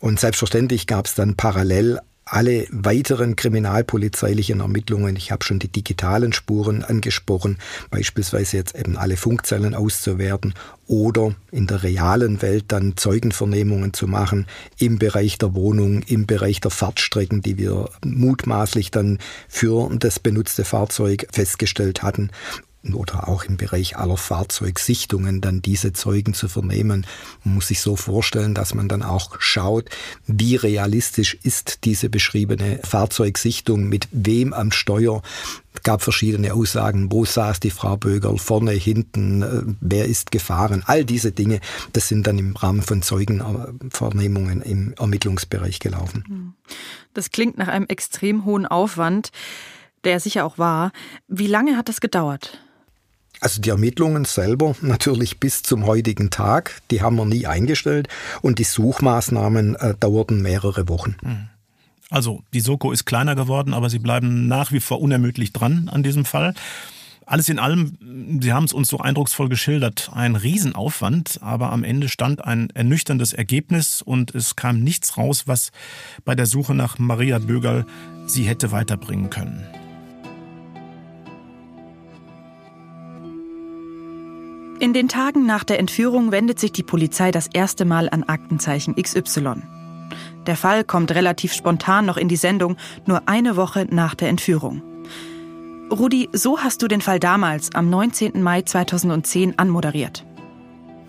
[0.00, 6.32] Und selbstverständlich gab es dann parallel alle weiteren kriminalpolizeilichen Ermittlungen, ich habe schon die digitalen
[6.32, 7.58] Spuren angesprochen,
[7.90, 10.54] beispielsweise jetzt eben alle Funkzellen auszuwerten
[10.86, 14.46] oder in der realen Welt dann Zeugenvernehmungen zu machen
[14.78, 20.64] im Bereich der Wohnung, im Bereich der Fahrtstrecken, die wir mutmaßlich dann für das benutzte
[20.64, 22.30] Fahrzeug festgestellt hatten
[22.92, 27.06] oder auch im Bereich aller Fahrzeugsichtungen dann diese Zeugen zu vernehmen.
[27.44, 29.88] Man muss sich so vorstellen, dass man dann auch schaut,
[30.26, 35.22] wie realistisch ist diese beschriebene Fahrzeugsichtung, mit wem am Steuer.
[35.74, 40.82] Es gab verschiedene Aussagen, wo saß die Frau Bögerl, vorne, hinten, äh, wer ist gefahren.
[40.86, 41.60] All diese Dinge,
[41.92, 46.24] das sind dann im Rahmen von Zeugenvernehmungen im Ermittlungsbereich gelaufen.
[46.26, 46.52] Hm.
[47.14, 49.30] Das klingt nach einem extrem hohen Aufwand,
[50.04, 50.92] der sicher auch war.
[51.28, 52.58] Wie lange hat das gedauert?
[53.42, 58.06] Also die Ermittlungen selber natürlich bis zum heutigen Tag, die haben wir nie eingestellt
[58.40, 61.16] und die Suchmaßnahmen äh, dauerten mehrere Wochen.
[61.22, 61.48] Hm.
[62.08, 66.04] Also die Soko ist kleiner geworden, aber sie bleiben nach wie vor unermüdlich dran an
[66.04, 66.54] diesem Fall.
[67.26, 72.08] Alles in allem, Sie haben es uns so eindrucksvoll geschildert, ein Riesenaufwand, aber am Ende
[72.08, 75.72] stand ein ernüchterndes Ergebnis und es kam nichts raus, was
[76.24, 77.86] bei der Suche nach Maria Bögerl
[78.26, 79.81] sie hätte weiterbringen können.
[84.82, 88.96] In den Tagen nach der Entführung wendet sich die Polizei das erste Mal an Aktenzeichen
[88.96, 89.62] XY.
[90.44, 94.82] Der Fall kommt relativ spontan noch in die Sendung, nur eine Woche nach der Entführung.
[95.88, 98.42] Rudi, so hast du den Fall damals, am 19.
[98.42, 100.26] Mai 2010, anmoderiert.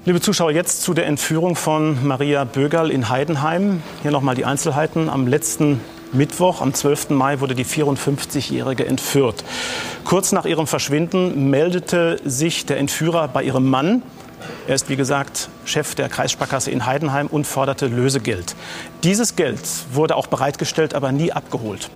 [0.06, 3.82] Liebe Zuschauer, jetzt zu der Entführung von Maria Bögerl in Heidenheim.
[4.04, 5.10] Hier nochmal die Einzelheiten.
[5.10, 5.82] Am letzten
[6.14, 7.10] Mittwoch, am 12.
[7.10, 9.44] Mai, wurde die 54-Jährige entführt.
[10.06, 14.04] Kurz nach ihrem Verschwinden meldete sich der Entführer bei ihrem Mann.
[14.68, 18.56] Er ist, wie gesagt, Chef der Kreissparkasse in Heidenheim und forderte Lösegeld.
[19.04, 19.60] Dieses Geld
[19.92, 21.90] wurde auch bereitgestellt, aber nie abgeholt.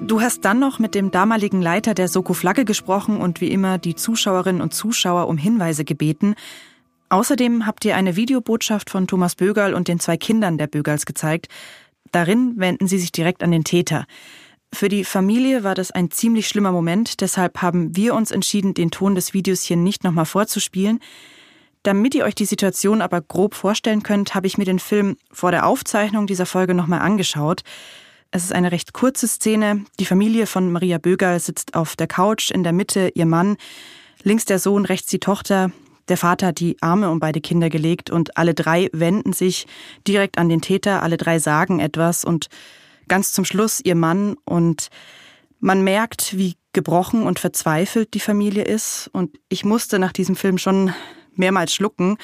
[0.00, 3.78] Du hast dann noch mit dem damaligen Leiter der Soko Flagge gesprochen und wie immer
[3.78, 6.34] die Zuschauerinnen und Zuschauer um Hinweise gebeten.
[7.12, 11.48] Außerdem habt ihr eine Videobotschaft von Thomas Bögerl und den zwei Kindern der Bögerls gezeigt.
[12.10, 14.06] Darin wenden sie sich direkt an den Täter.
[14.72, 18.90] Für die Familie war das ein ziemlich schlimmer Moment, deshalb haben wir uns entschieden, den
[18.90, 21.00] Ton des Videos hier nicht nochmal vorzuspielen.
[21.82, 25.50] Damit ihr euch die Situation aber grob vorstellen könnt, habe ich mir den Film vor
[25.50, 27.60] der Aufzeichnung dieser Folge nochmal angeschaut.
[28.30, 29.84] Es ist eine recht kurze Szene.
[30.00, 33.58] Die Familie von Maria Bögerl sitzt auf der Couch, in der Mitte ihr Mann,
[34.22, 35.72] links der Sohn, rechts die Tochter.
[36.08, 39.66] Der Vater hat die Arme um beide Kinder gelegt und alle drei wenden sich
[40.06, 42.48] direkt an den Täter, alle drei sagen etwas und
[43.08, 44.36] ganz zum Schluss ihr Mann.
[44.44, 44.88] Und
[45.60, 49.10] man merkt, wie gebrochen und verzweifelt die Familie ist.
[49.12, 50.92] Und ich musste nach diesem Film schon
[51.34, 52.16] mehrmals schlucken.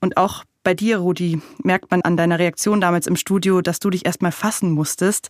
[0.00, 3.90] Und auch bei dir, Rudi, merkt man an deiner Reaktion damals im Studio, dass du
[3.90, 5.28] dich erstmal fassen musstest.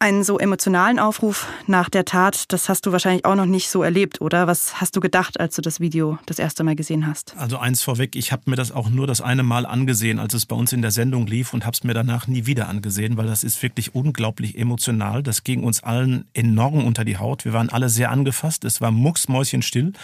[0.00, 3.82] Einen so emotionalen Aufruf nach der Tat, das hast du wahrscheinlich auch noch nicht so
[3.82, 4.46] erlebt, oder?
[4.46, 7.36] Was hast du gedacht, als du das Video das erste Mal gesehen hast?
[7.36, 10.46] Also eins vorweg, ich habe mir das auch nur das eine Mal angesehen, als es
[10.46, 13.26] bei uns in der Sendung lief und habe es mir danach nie wieder angesehen, weil
[13.26, 15.24] das ist wirklich unglaublich emotional.
[15.24, 17.44] Das ging uns allen enorm unter die Haut.
[17.44, 18.64] Wir waren alle sehr angefasst.
[18.64, 19.94] Es war mucksmäuschenstill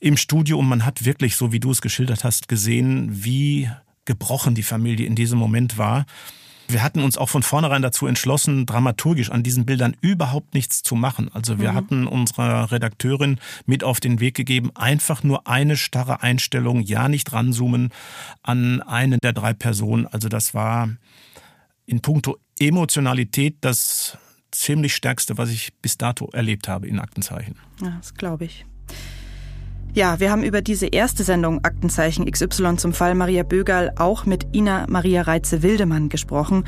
[0.00, 3.70] im Studio und man hat wirklich, so wie du es geschildert hast, gesehen, wie
[4.04, 6.04] gebrochen die Familie in diesem Moment war.
[6.68, 10.94] Wir hatten uns auch von vornherein dazu entschlossen, dramaturgisch an diesen Bildern überhaupt nichts zu
[10.94, 11.30] machen.
[11.32, 11.76] Also wir mhm.
[11.76, 17.32] hatten unserer Redakteurin mit auf den Weg gegeben, einfach nur eine starre Einstellung, ja nicht
[17.32, 17.90] ranzoomen
[18.42, 20.06] an eine der drei Personen.
[20.06, 20.88] Also das war
[21.86, 24.16] in puncto Emotionalität das
[24.50, 27.56] ziemlich stärkste, was ich bis dato erlebt habe in Aktenzeichen.
[27.82, 28.64] Ja, das glaube ich.
[29.94, 34.48] Ja, wir haben über diese erste Sendung Aktenzeichen XY zum Fall Maria Bögerl auch mit
[34.52, 36.64] Ina Maria Reitze-Wildemann gesprochen.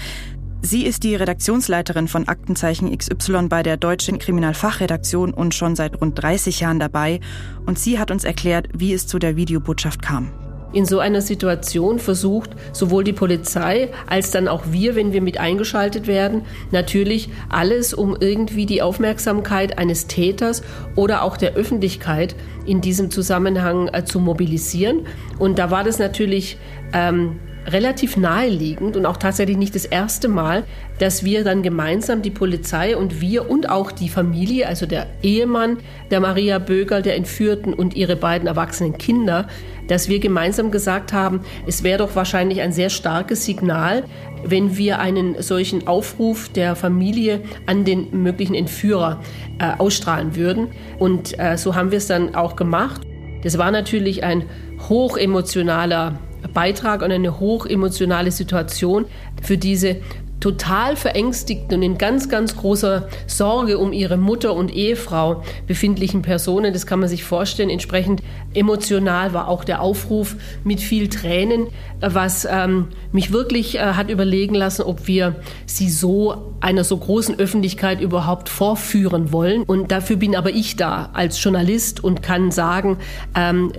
[0.63, 6.23] Sie ist die Redaktionsleiterin von Aktenzeichen XY bei der Deutschen Kriminalfachredaktion und schon seit rund
[6.23, 7.19] 30 Jahren dabei.
[7.67, 10.31] Und sie hat uns erklärt, wie es zu der Videobotschaft kam.
[10.73, 15.39] In so einer Situation versucht sowohl die Polizei als dann auch wir, wenn wir mit
[15.39, 20.63] eingeschaltet werden, natürlich alles, um irgendwie die Aufmerksamkeit eines Täters
[20.95, 22.35] oder auch der Öffentlichkeit
[22.67, 25.07] in diesem Zusammenhang äh, zu mobilisieren.
[25.39, 26.59] Und da war das natürlich
[26.93, 30.65] ähm, relativ naheliegend und auch tatsächlich nicht das erste Mal,
[30.99, 35.79] dass wir dann gemeinsam die Polizei und wir und auch die Familie, also der Ehemann
[36.11, 39.49] der Maria Bögerl, der Entführten und ihre beiden erwachsenen Kinder,
[39.89, 44.05] dass wir gemeinsam gesagt haben, es wäre doch wahrscheinlich ein sehr starkes Signal,
[44.45, 49.21] wenn wir einen solchen Aufruf der Familie an den möglichen Entführer
[49.59, 50.69] äh, ausstrahlen würden.
[50.99, 53.03] Und äh, so haben wir es dann auch gemacht.
[53.43, 54.45] Das war natürlich ein
[54.89, 56.19] hochemotionaler
[56.57, 59.05] Beitrag und eine hochemotionale Situation
[59.43, 59.97] für diese
[60.41, 66.73] total verängstigten und in ganz, ganz großer Sorge um ihre Mutter und Ehefrau befindlichen Personen.
[66.73, 67.71] Das kann man sich vorstellen.
[67.71, 68.23] Entsprechend
[68.55, 71.69] emotional war auch der Aufruf mit viel Tränen,
[72.01, 77.39] was ähm, mich wirklich äh, hat überlegen lassen, ob wir sie so einer so großen
[77.39, 79.63] Öffentlichkeit überhaupt vorführen wollen.
[79.63, 82.99] Und dafür bin aber ich da als Journalist und kann sagen,
[83.35, 83.73] ähm,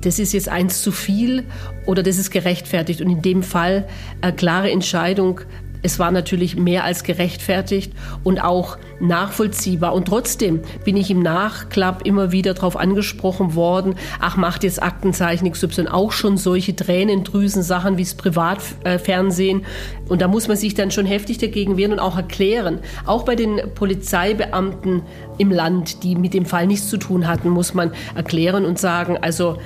[0.00, 1.44] das ist jetzt eins zu viel
[1.86, 3.00] oder das ist gerechtfertigt.
[3.00, 3.88] Und in dem Fall
[4.20, 5.40] äh, klare Entscheidung,
[5.82, 7.92] es war natürlich mehr als gerechtfertigt
[8.24, 9.94] und auch nachvollziehbar.
[9.94, 15.50] Und trotzdem bin ich im Nachklapp immer wieder darauf angesprochen worden, ach, macht jetzt Aktenzeichen
[15.50, 19.64] XY auch schon solche Tränendrüsen-Sachen wie das Privatfernsehen.
[20.08, 22.80] Und da muss man sich dann schon heftig dagegen wehren und auch erklären.
[23.06, 25.02] Auch bei den Polizeibeamten
[25.38, 29.16] im Land, die mit dem Fall nichts zu tun hatten, muss man erklären und sagen,
[29.16, 29.58] also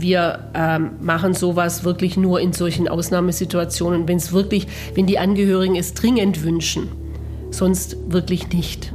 [0.00, 5.76] wir ähm, machen sowas wirklich nur in solchen Ausnahmesituationen, wenn es wirklich, wenn die Angehörigen
[5.76, 6.88] es dringend wünschen.
[7.50, 8.92] Sonst wirklich nicht.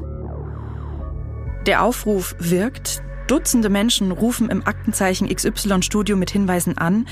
[1.65, 3.01] Der Aufruf wirkt.
[3.27, 7.05] Dutzende Menschen rufen im Aktenzeichen XY-Studio mit Hinweisen an.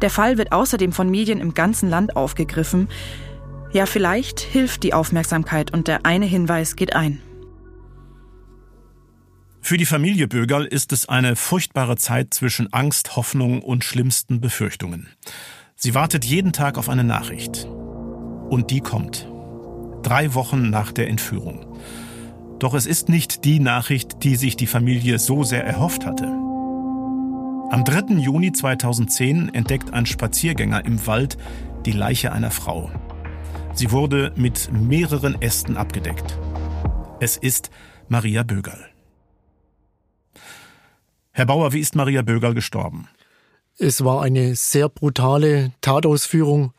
[0.00, 2.88] Der Fall wird außerdem von Medien im ganzen Land aufgegriffen.
[3.72, 7.20] Ja, vielleicht hilft die Aufmerksamkeit und der eine Hinweis geht ein.
[9.64, 15.06] Für die Familie Bögerl ist es eine furchtbare Zeit zwischen Angst, Hoffnung und schlimmsten Befürchtungen.
[15.76, 17.64] Sie wartet jeden Tag auf eine Nachricht.
[18.50, 19.28] Und die kommt.
[20.02, 21.78] Drei Wochen nach der Entführung.
[22.58, 26.24] Doch es ist nicht die Nachricht, die sich die Familie so sehr erhofft hatte.
[26.24, 28.16] Am 3.
[28.16, 31.38] Juni 2010 entdeckt ein Spaziergänger im Wald
[31.86, 32.90] die Leiche einer Frau.
[33.74, 36.36] Sie wurde mit mehreren Ästen abgedeckt.
[37.20, 37.70] Es ist
[38.08, 38.91] Maria Bögerl.
[41.32, 43.08] Herr Bauer, wie ist Maria Bögerl gestorben?
[43.78, 46.72] Es war eine sehr brutale Tatausführung.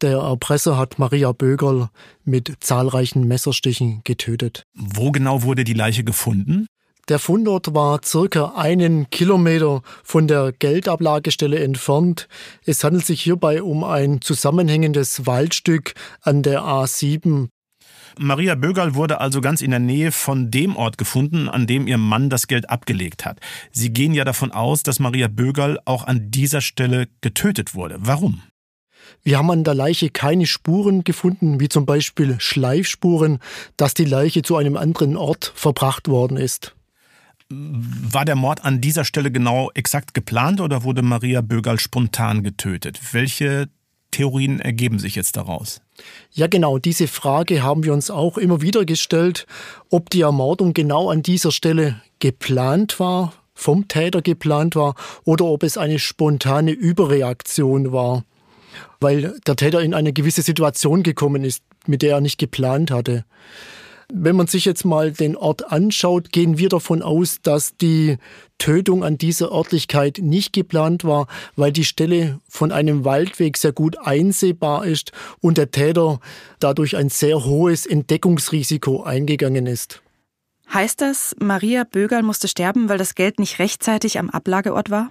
[0.00, 1.88] Der Erpresser hat Maria Bögerl
[2.24, 4.62] mit zahlreichen Messerstichen getötet.
[4.74, 6.66] Wo genau wurde die Leiche gefunden?
[7.08, 12.28] Der Fundort war circa einen Kilometer von der Geldablagestelle entfernt.
[12.64, 17.48] Es handelt sich hierbei um ein zusammenhängendes Waldstück an der A7
[18.18, 21.98] Maria Bögerl wurde also ganz in der Nähe von dem Ort gefunden, an dem ihr
[21.98, 23.40] Mann das Geld abgelegt hat.
[23.72, 27.98] Sie gehen ja davon aus, dass Maria Bögerl auch an dieser Stelle getötet wurde.
[28.00, 28.42] Warum?
[29.22, 33.38] Wir haben an der Leiche keine Spuren gefunden, wie zum Beispiel Schleifspuren,
[33.76, 36.74] dass die Leiche zu einem anderen Ort verbracht worden ist.
[37.48, 42.98] War der Mord an dieser Stelle genau exakt geplant oder wurde Maria Bögerl spontan getötet?
[43.12, 43.68] Welche
[44.10, 45.80] Theorien ergeben sich jetzt daraus?
[46.32, 49.46] Ja, genau, diese Frage haben wir uns auch immer wieder gestellt,
[49.90, 55.62] ob die Ermordung genau an dieser Stelle geplant war, vom Täter geplant war oder ob
[55.62, 58.24] es eine spontane Überreaktion war,
[59.00, 63.24] weil der Täter in eine gewisse Situation gekommen ist, mit der er nicht geplant hatte.
[64.12, 68.18] Wenn man sich jetzt mal den Ort anschaut, gehen wir davon aus, dass die
[68.58, 73.98] Tötung an dieser Örtlichkeit nicht geplant war, weil die Stelle von einem Waldweg sehr gut
[73.98, 76.20] einsehbar ist und der Täter
[76.60, 80.02] dadurch ein sehr hohes Entdeckungsrisiko eingegangen ist.
[80.72, 85.10] Heißt das, Maria Bögerl musste sterben, weil das Geld nicht rechtzeitig am Ablageort war?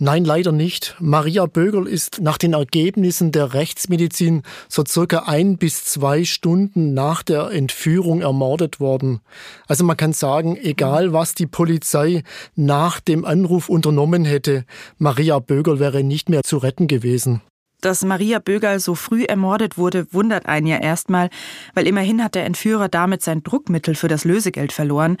[0.00, 0.94] Nein, leider nicht.
[1.00, 7.24] Maria Bögerl ist nach den Ergebnissen der Rechtsmedizin so circa ein bis zwei Stunden nach
[7.24, 9.20] der Entführung ermordet worden.
[9.66, 12.22] Also man kann sagen, egal was die Polizei
[12.54, 14.64] nach dem Anruf unternommen hätte,
[14.98, 17.40] Maria Bögerl wäre nicht mehr zu retten gewesen.
[17.80, 21.28] Dass Maria Bögerl so früh ermordet wurde, wundert einen ja erstmal,
[21.74, 25.16] weil immerhin hat der Entführer damit sein Druckmittel für das Lösegeld verloren.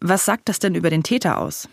[0.00, 1.68] Was sagt das denn über den Täter aus?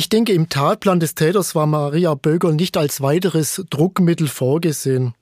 [0.00, 5.12] Ich denke, im Tatplan des Täters war Maria Bögerl nicht als weiteres Druckmittel vorgesehen.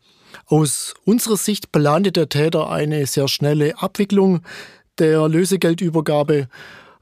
[0.46, 4.42] Aus unserer Sicht plante der Täter eine sehr schnelle Abwicklung
[5.00, 6.46] der Lösegeldübergabe,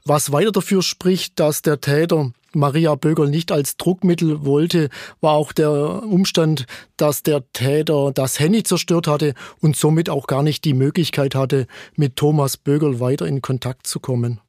[0.05, 4.89] was weiter dafür spricht, dass der Täter Maria Bögerl nicht als Druckmittel wollte,
[5.21, 6.65] war auch der Umstand,
[6.97, 11.67] dass der Täter das Handy zerstört hatte und somit auch gar nicht die Möglichkeit hatte,
[11.95, 14.41] mit Thomas Bögerl weiter in Kontakt zu kommen.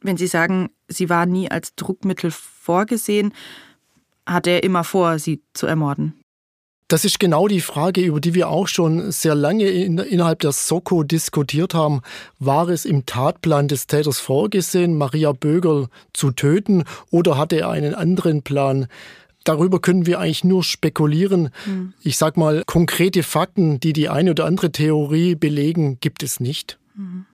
[0.00, 2.32] Wenn Sie sagen, sie war nie als Druckmittel
[2.62, 3.34] vorgesehen,
[4.26, 6.14] hatte er immer vor, sie zu ermorden.
[6.92, 10.52] Das ist genau die Frage, über die wir auch schon sehr lange in, innerhalb der
[10.52, 12.02] Soko diskutiert haben.
[12.38, 17.94] War es im Tatplan des Täters vorgesehen, Maria Bögerl zu töten oder hatte er einen
[17.94, 18.88] anderen Plan?
[19.44, 21.48] Darüber können wir eigentlich nur spekulieren.
[21.64, 21.94] Mhm.
[22.02, 26.78] Ich sag mal, konkrete Fakten, die die eine oder andere Theorie belegen, gibt es nicht.
[26.94, 27.24] Mhm.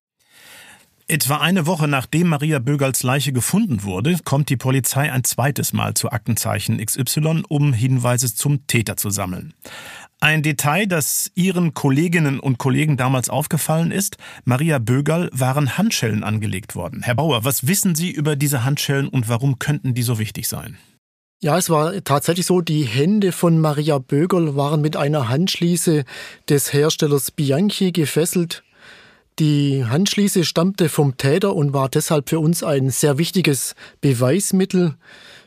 [1.11, 5.95] Etwa eine Woche nachdem Maria Bögerls Leiche gefunden wurde, kommt die Polizei ein zweites Mal
[5.95, 9.55] zu Aktenzeichen XY, um Hinweise zum Täter zu sammeln.
[10.21, 16.75] Ein Detail, das Ihren Kolleginnen und Kollegen damals aufgefallen ist, Maria Bögerl waren Handschellen angelegt
[16.75, 17.01] worden.
[17.03, 20.77] Herr Bauer, was wissen Sie über diese Handschellen und warum könnten die so wichtig sein?
[21.41, 26.05] Ja, es war tatsächlich so, die Hände von Maria Bögerl waren mit einer Handschließe
[26.51, 28.63] des Herstellers Bianchi gefesselt
[29.39, 34.97] die Handschließe stammte vom Täter und war deshalb für uns ein sehr wichtiges Beweismittel.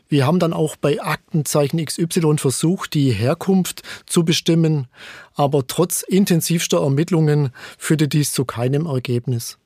[0.08, 4.88] Wir haben dann auch bei Aktenzeichen XY versucht, die Herkunft zu bestimmen,
[5.34, 9.58] aber trotz intensivster Ermittlungen führte dies zu keinem Ergebnis.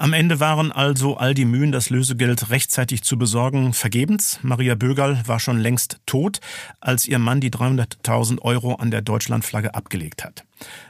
[0.00, 4.38] Am Ende waren also all die Mühen, das Lösegeld rechtzeitig zu besorgen, vergebens.
[4.42, 6.38] Maria Bögerl war schon längst tot,
[6.78, 10.44] als ihr Mann die 300.000 Euro an der Deutschlandflagge abgelegt hat.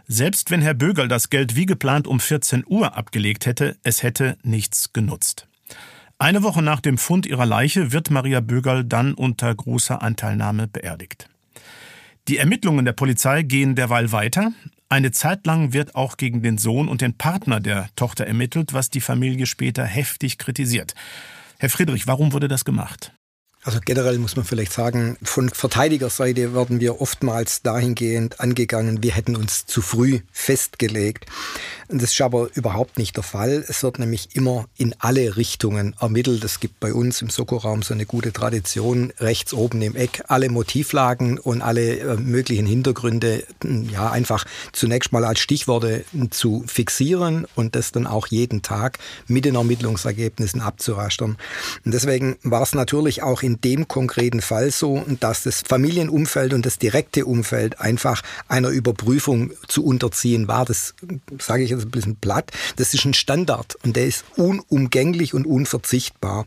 [0.06, 4.36] Selbst wenn Herr Bögerl das Geld wie geplant um 14 Uhr abgelegt hätte, es hätte
[4.42, 5.48] nichts genutzt.
[6.18, 11.30] Eine Woche nach dem Fund ihrer Leiche wird Maria Bögerl dann unter großer Anteilnahme beerdigt.
[12.28, 14.52] Die Ermittlungen der Polizei gehen derweil weiter.
[14.90, 18.88] Eine Zeit lang wird auch gegen den Sohn und den Partner der Tochter ermittelt, was
[18.88, 20.94] die Familie später heftig kritisiert.
[21.58, 23.12] Herr Friedrich, warum wurde das gemacht?
[23.68, 29.36] Also generell muss man vielleicht sagen, von Verteidigerseite werden wir oftmals dahingehend angegangen, wir hätten
[29.36, 31.26] uns zu früh festgelegt.
[31.90, 33.64] Das ist aber überhaupt nicht der Fall.
[33.66, 36.44] Es wird nämlich immer in alle Richtungen ermittelt.
[36.44, 40.50] Es gibt bei uns im Soko-Raum so eine gute Tradition, rechts oben im Eck alle
[40.50, 47.46] Motivlagen und alle äh, möglichen Hintergründe hm, ja einfach zunächst mal als Stichworte zu fixieren
[47.54, 51.38] und das dann auch jeden Tag mit den Ermittlungsergebnissen abzurastern.
[51.86, 56.66] Und deswegen war es natürlich auch in dem konkreten Fall so, dass das Familienumfeld und
[56.66, 60.64] das direkte Umfeld einfach einer Überprüfung zu unterziehen war.
[60.64, 60.94] Das
[61.38, 62.50] sage ich jetzt ein bisschen platt.
[62.76, 66.46] Das ist ein Standard und der ist unumgänglich und unverzichtbar.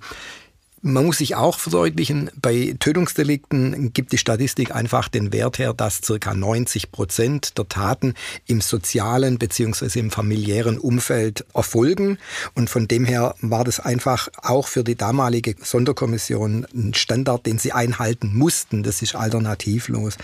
[0.84, 6.02] Man muss sich auch verdeutlichen, bei Tötungsdelikten gibt die Statistik einfach den Wert her, dass
[6.04, 8.16] circa 90 Prozent der Taten
[8.48, 12.18] im sozialen beziehungsweise im familiären Umfeld erfolgen.
[12.56, 17.60] Und von dem her war das einfach auch für die damalige Sonderkommission ein Standard, den
[17.60, 18.82] sie einhalten mussten.
[18.82, 20.18] Das ist alternativlos.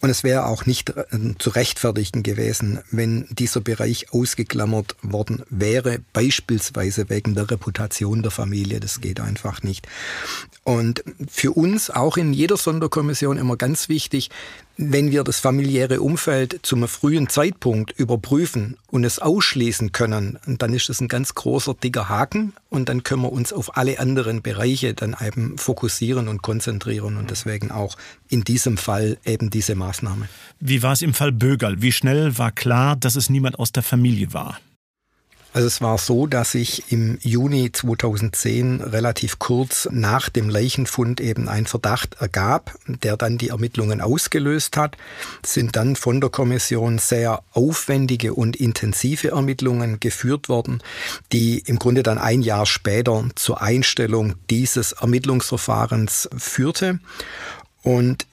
[0.00, 1.04] Und es wäre auch nicht äh,
[1.38, 8.80] zu rechtfertigen gewesen, wenn dieser Bereich ausgeklammert worden wäre, beispielsweise wegen der Reputation der Familie.
[8.80, 9.86] Das geht einfach nicht.
[10.64, 14.30] Und für uns auch in jeder Sonderkommission immer ganz wichtig,
[14.76, 20.88] wenn wir das familiäre Umfeld zum frühen Zeitpunkt überprüfen und es ausschließen können, dann ist
[20.88, 24.94] das ein ganz großer, dicker Haken und dann können wir uns auf alle anderen Bereiche
[24.94, 27.96] dann eben fokussieren und konzentrieren und deswegen auch
[28.28, 30.28] in diesem Fall eben diese Maßnahme.
[30.60, 31.82] Wie war es im Fall Bögerl?
[31.82, 34.58] Wie schnell war klar, dass es niemand aus der Familie war?
[35.52, 41.48] Also es war so, dass sich im Juni 2010 relativ kurz nach dem Leichenfund eben
[41.48, 44.96] ein Verdacht ergab, der dann die Ermittlungen ausgelöst hat.
[45.42, 50.82] Es sind dann von der Kommission sehr aufwendige und intensive Ermittlungen geführt worden,
[51.32, 56.98] die im Grunde dann ein Jahr später zur Einstellung dieses Ermittlungsverfahrens führte.
[57.82, 58.26] Und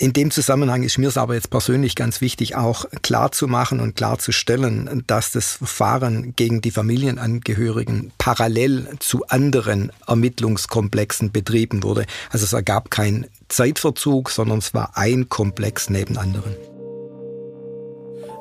[0.00, 3.80] in dem Zusammenhang ist mir es aber jetzt persönlich ganz wichtig, auch klar zu machen
[3.80, 12.06] und klarzustellen, dass das Verfahren gegen die Familienangehörigen parallel zu anderen Ermittlungskomplexen betrieben wurde.
[12.30, 16.56] Also es ergab keinen Zeitverzug, sondern es war ein Komplex neben anderen.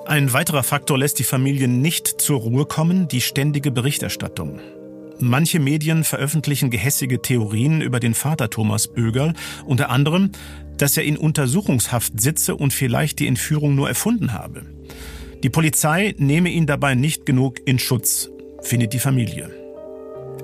[0.05, 4.62] Ein weiterer Faktor lässt die Familie nicht zur Ruhe kommen, die ständige Berichterstattung.
[5.20, 9.34] Manche Medien veröffentlichen gehässige Theorien über den Vater Thomas Bögerl,
[9.66, 10.32] unter anderem,
[10.80, 14.66] dass er in Untersuchungshaft sitze und vielleicht die Entführung nur erfunden habe.
[15.44, 18.30] Die Polizei nehme ihn dabei nicht genug in Schutz,
[18.62, 19.52] findet die Familie.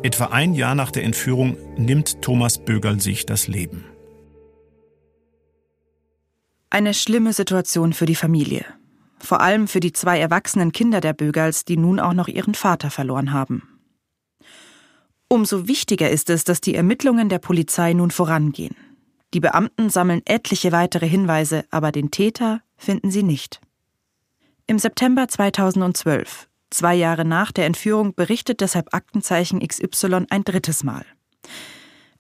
[0.04, 3.86] Etwa ein Jahr nach der Entführung nimmt Thomas Bögerl sich das Leben.
[6.70, 8.66] Eine schlimme Situation für die Familie.
[9.20, 12.92] Vor allem für die zwei erwachsenen Kinder der Bögerls, die nun auch noch ihren Vater
[12.92, 13.64] verloren haben.
[15.28, 18.76] Umso wichtiger ist es, dass die Ermittlungen der Polizei nun vorangehen.
[19.36, 23.60] Die Beamten sammeln etliche weitere Hinweise, aber den Täter finden sie nicht.
[24.66, 31.06] Im September 2012, zwei Jahre nach der Entführung, berichtet deshalb Aktenzeichen XY ein drittes Mal.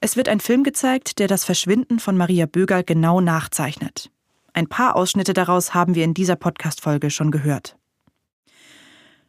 [0.02, 4.12] Es wird ein Film gezeigt, der das Verschwinden von Maria Bögerl genau nachzeichnet.
[4.52, 7.78] Ein paar Ausschnitte daraus haben wir in dieser Podcast-Folge schon gehört.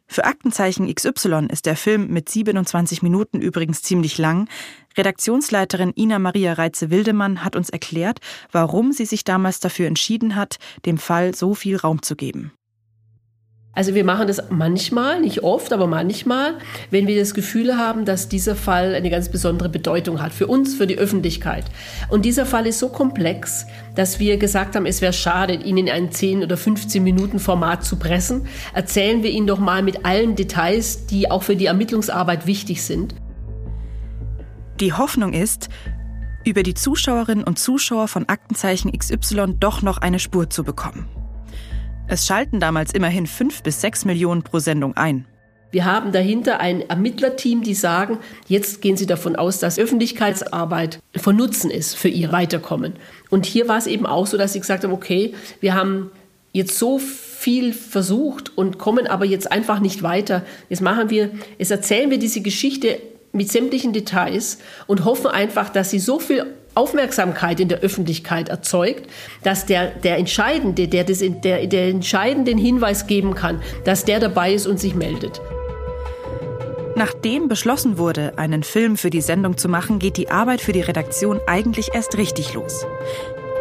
[0.07, 4.49] Für Aktenzeichen XY ist der Film mit 27 Minuten übrigens ziemlich lang.
[4.97, 8.19] Redaktionsleiterin Ina Maria Reitze-Wildemann hat uns erklärt,
[8.51, 12.53] warum sie sich damals dafür entschieden hat, dem Fall so viel Raum zu geben.
[13.77, 16.55] Also wir machen das manchmal, nicht oft, aber manchmal,
[16.89, 20.73] wenn wir das Gefühl haben, dass dieser Fall eine ganz besondere Bedeutung hat für uns,
[20.73, 21.63] für die Öffentlichkeit.
[22.09, 25.91] Und dieser Fall ist so komplex, dass wir gesagt haben, es wäre schade, ihn in
[25.91, 28.47] ein 10 oder 15 Minuten Format zu pressen.
[28.73, 33.13] Erzählen wir ihn doch mal mit allen Details, die auch für die Ermittlungsarbeit wichtig sind.
[34.79, 35.69] Die Hoffnung ist,
[36.45, 41.05] über die Zuschauerinnen und Zuschauer von Aktenzeichen XY doch noch eine Spur zu bekommen.
[42.09, 45.25] Es schalten damals immerhin fünf bis sechs Millionen pro Sendung ein.
[45.71, 51.35] Wir haben dahinter ein Ermittlerteam, die sagen, jetzt gehen sie davon aus, dass Öffentlichkeitsarbeit von
[51.35, 52.93] Nutzen ist für ihr Weiterkommen.
[53.29, 56.09] Und hier war es eben auch so, dass sie gesagt haben, okay, wir haben
[56.53, 60.45] jetzt so viel versucht und kommen aber jetzt einfach nicht weiter.
[60.69, 63.01] Jetzt machen wir, jetzt erzählen wir diese Geschichte
[63.33, 66.45] mit sämtlichen Details und hoffen einfach, dass sie so viel
[66.77, 69.09] Aufmerksamkeit in der Öffentlichkeit erzeugt,
[69.43, 74.53] dass der, der Entscheidende, der, das, der, der entscheidenden Hinweis geben kann, dass der dabei
[74.53, 75.41] ist und sich meldet.
[76.95, 80.81] Nachdem beschlossen wurde, einen Film für die Sendung zu machen, geht die Arbeit für die
[80.81, 82.85] Redaktion eigentlich erst richtig los.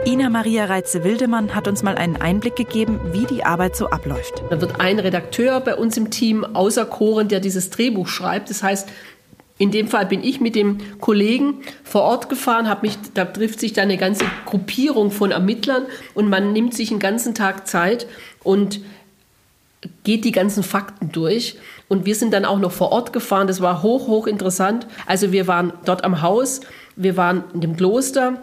[0.06, 4.42] Ina Maria Reitze-Wildemann hat uns mal einen Einblick gegeben, wie die Arbeit so abläuft.
[4.50, 8.48] Da wird ein Redakteur bei uns im Team auserkoren, der dieses Drehbuch schreibt.
[8.48, 8.88] Das heißt,
[9.58, 13.60] in dem Fall bin ich mit dem Kollegen vor Ort gefahren, habe mich, da trifft
[13.60, 18.06] sich dann eine ganze Gruppierung von Ermittlern und man nimmt sich einen ganzen Tag Zeit
[18.42, 18.80] und
[20.04, 21.56] geht die ganzen Fakten durch.
[21.88, 23.46] Und wir sind dann auch noch vor Ort gefahren.
[23.46, 24.86] Das war hoch, hoch interessant.
[25.06, 26.60] Also wir waren dort am Haus,
[26.96, 28.42] wir waren in dem Kloster,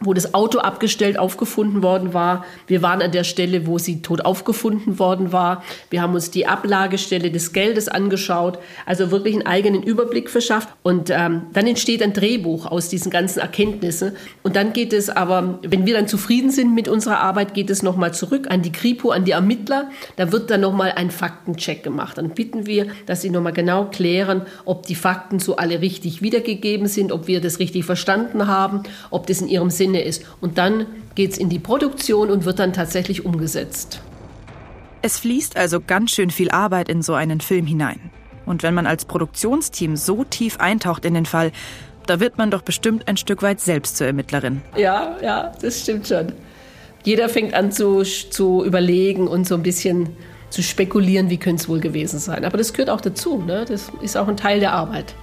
[0.00, 2.44] wo das Auto abgestellt aufgefunden worden war.
[2.66, 5.64] Wir waren an der Stelle, wo sie tot aufgefunden worden war.
[5.88, 10.68] Wir haben uns die Ablagestelle des Geldes angeschaut, also wirklich einen eigenen Überblick verschafft.
[10.82, 14.12] Und ähm, dann entsteht ein Drehbuch aus diesen ganzen Erkenntnissen.
[14.42, 17.82] Und dann geht es aber, wenn wir dann zufrieden sind mit unserer Arbeit, geht es
[17.82, 19.90] nochmal zurück an die Kripo, an die Ermittler.
[20.16, 22.18] Da wird dann nochmal ein Faktencheck gemacht.
[22.18, 26.86] Dann bitten wir, dass sie nochmal genau klären, ob die Fakten so alle richtig wiedergegeben
[26.86, 30.24] sind, ob wir das richtig verstanden haben, ob das in ihrem Sinn Sinne ist.
[30.40, 34.00] Und dann geht es in die Produktion und wird dann tatsächlich umgesetzt.
[35.02, 38.10] Es fließt also ganz schön viel Arbeit in so einen Film hinein.
[38.44, 41.52] Und wenn man als Produktionsteam so tief eintaucht in den Fall,
[42.06, 44.62] da wird man doch bestimmt ein Stück weit selbst zur Ermittlerin.
[44.76, 46.32] Ja, ja, das stimmt schon.
[47.04, 50.08] Jeder fängt an zu, zu überlegen und so ein bisschen
[50.50, 52.44] zu spekulieren, wie könnte es wohl gewesen sein.
[52.44, 53.38] Aber das gehört auch dazu.
[53.38, 53.64] Ne?
[53.68, 55.14] Das ist auch ein Teil der Arbeit.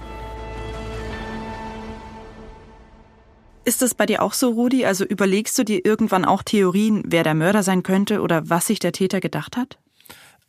[3.64, 4.84] Ist das bei dir auch so, Rudi?
[4.84, 8.78] Also überlegst du dir irgendwann auch Theorien, wer der Mörder sein könnte oder was sich
[8.78, 9.78] der Täter gedacht hat?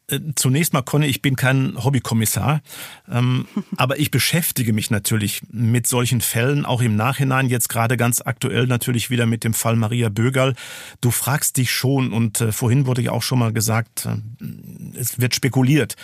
[0.07, 2.61] Äh, zunächst mal, Conny, ich bin kein Hobbykommissar,
[3.09, 3.47] ähm,
[3.77, 8.67] aber ich beschäftige mich natürlich mit solchen Fällen, auch im Nachhinein, jetzt gerade ganz aktuell
[8.67, 10.53] natürlich wieder mit dem Fall Maria Bögerl.
[11.01, 15.19] Du fragst dich schon, und äh, vorhin wurde ja auch schon mal gesagt, äh, es
[15.19, 15.95] wird spekuliert.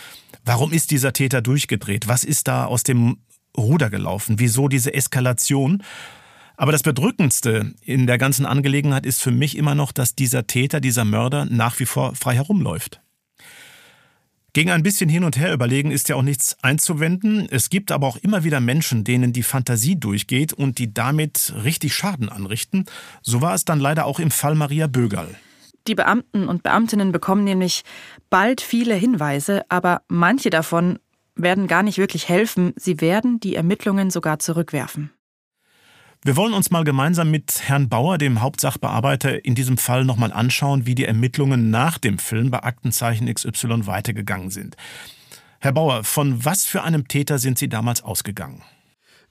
[0.46, 2.08] Warum ist dieser Täter durchgedreht?
[2.08, 3.18] Was ist da aus dem
[3.56, 4.40] Ruder gelaufen?
[4.40, 5.84] Wieso diese Eskalation?
[6.62, 10.80] Aber das Bedrückendste in der ganzen Angelegenheit ist für mich immer noch, dass dieser Täter,
[10.80, 13.02] dieser Mörder nach wie vor frei herumläuft.
[14.54, 17.48] Gegen ein bisschen hin und her überlegen ist ja auch nichts einzuwenden.
[17.50, 21.96] Es gibt aber auch immer wieder Menschen, denen die Fantasie durchgeht und die damit richtig
[21.96, 22.86] Schaden anrichten.
[23.24, 25.34] So war es dann leider auch im Fall Maria Bögerl.
[25.88, 27.82] Die Beamten und Beamtinnen bekommen nämlich
[28.30, 31.00] bald viele Hinweise, aber manche davon
[31.34, 32.74] werden gar nicht wirklich helfen.
[32.76, 35.10] Sie werden die Ermittlungen sogar zurückwerfen.
[36.24, 40.86] Wir wollen uns mal gemeinsam mit Herrn Bauer, dem Hauptsachbearbeiter, in diesem Fall nochmal anschauen,
[40.86, 44.78] wie die Ermittlungen nach dem Film bei Aktenzeichen XY weitergegangen sind.
[45.60, 48.62] Herr Bauer, von was für einem Täter sind Sie damals ausgegangen?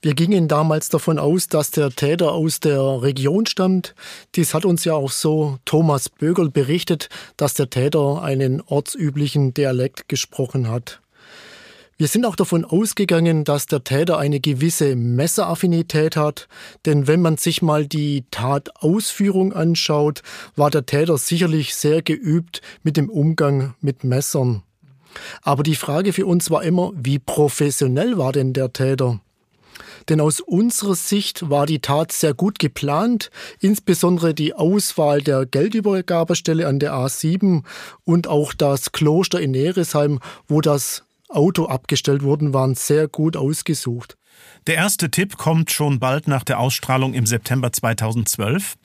[0.03, 3.95] Wir gingen damals davon aus, dass der Täter aus der Region stammt.
[4.35, 10.09] Dies hat uns ja auch so Thomas Bögerl berichtet, dass der Täter einen ortsüblichen Dialekt
[10.09, 11.01] gesprochen hat.
[12.01, 16.49] Wir sind auch davon ausgegangen, dass der Täter eine gewisse Messeraffinität hat,
[16.87, 20.23] denn wenn man sich mal die Tatausführung anschaut,
[20.57, 24.63] war der Täter sicherlich sehr geübt mit dem Umgang mit Messern.
[25.43, 29.21] Aber die Frage für uns war immer, wie professionell war denn der Täter?
[30.09, 33.31] Denn aus unserer Sicht war die Tat sehr gut geplant,
[33.61, 37.63] insbesondere die Auswahl der Geldübergabestelle an der A7
[38.05, 44.17] und auch das Kloster in Neresheim, wo das Auto abgestellt wurden, waren sehr gut ausgesucht.
[44.67, 48.77] Der erste Tipp kommt schon bald nach der Ausstrahlung im September 2012.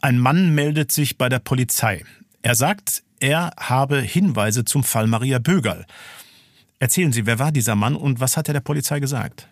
[0.00, 2.04] Ein Mann meldet sich bei der Polizei.
[2.42, 5.86] Er sagt, er habe Hinweise zum Fall Maria Bögerl.
[6.78, 9.48] Erzählen Sie, wer war dieser Mann und was hat er der Polizei gesagt?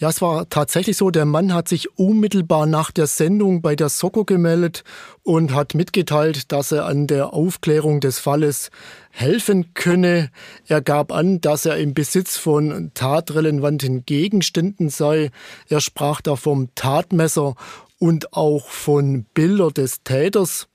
[0.00, 3.90] Ja, es war tatsächlich so, der Mann hat sich unmittelbar nach der Sendung bei der
[3.90, 4.82] Soko gemeldet
[5.24, 8.70] und hat mitgeteilt, dass er an der Aufklärung des Falles
[9.10, 10.30] helfen könne.
[10.66, 15.30] Er gab an, dass er im Besitz von tatrelevanten Gegenständen sei.
[15.68, 17.54] Er sprach da vom Tatmesser
[17.98, 20.66] und auch von Bilder des Täters.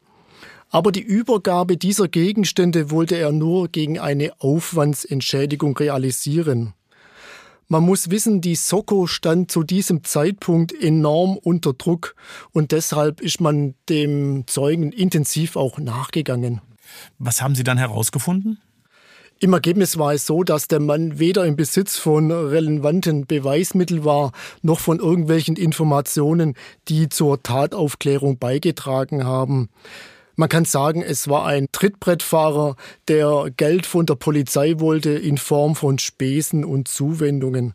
[0.69, 6.74] Aber die Übergabe dieser Gegenstände wollte er nur gegen eine Aufwandsentschädigung realisieren.
[7.67, 12.15] Man muss wissen, die Soko stand zu diesem Zeitpunkt enorm unter Druck
[12.51, 16.61] und deshalb ist man dem Zeugen intensiv auch nachgegangen.
[17.17, 18.59] Was haben Sie dann herausgefunden?
[19.39, 24.31] Im Ergebnis war es so, dass der Mann weder im Besitz von relevanten Beweismitteln war,
[24.61, 26.53] noch von irgendwelchen Informationen,
[26.87, 29.69] die zur Tataufklärung beigetragen haben.
[30.35, 32.75] Man kann sagen, es war ein Trittbrettfahrer,
[33.07, 37.73] der Geld von der Polizei wollte in Form von Spesen und Zuwendungen.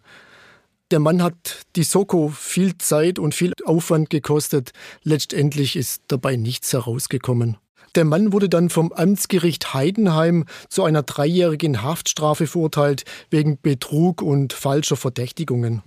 [0.90, 4.72] Der Mann hat die Soko viel Zeit und viel Aufwand gekostet.
[5.04, 7.56] Letztendlich ist dabei nichts herausgekommen.
[7.94, 14.52] Der Mann wurde dann vom Amtsgericht Heidenheim zu einer dreijährigen Haftstrafe verurteilt wegen Betrug und
[14.52, 15.82] falscher Verdächtigungen.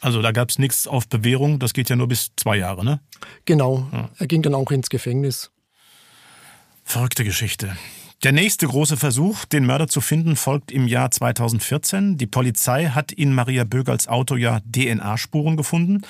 [0.00, 3.00] Also da gab es nichts auf Bewährung, das geht ja nur bis zwei Jahre, ne?
[3.46, 4.10] Genau, ja.
[4.16, 5.50] er ging dann auch ins Gefängnis.
[6.88, 7.76] Verrückte Geschichte.
[8.24, 12.16] Der nächste große Versuch, den Mörder zu finden, folgt im Jahr 2014.
[12.16, 16.00] Die Polizei hat in Maria Bögerls Auto ja DNA-Spuren gefunden.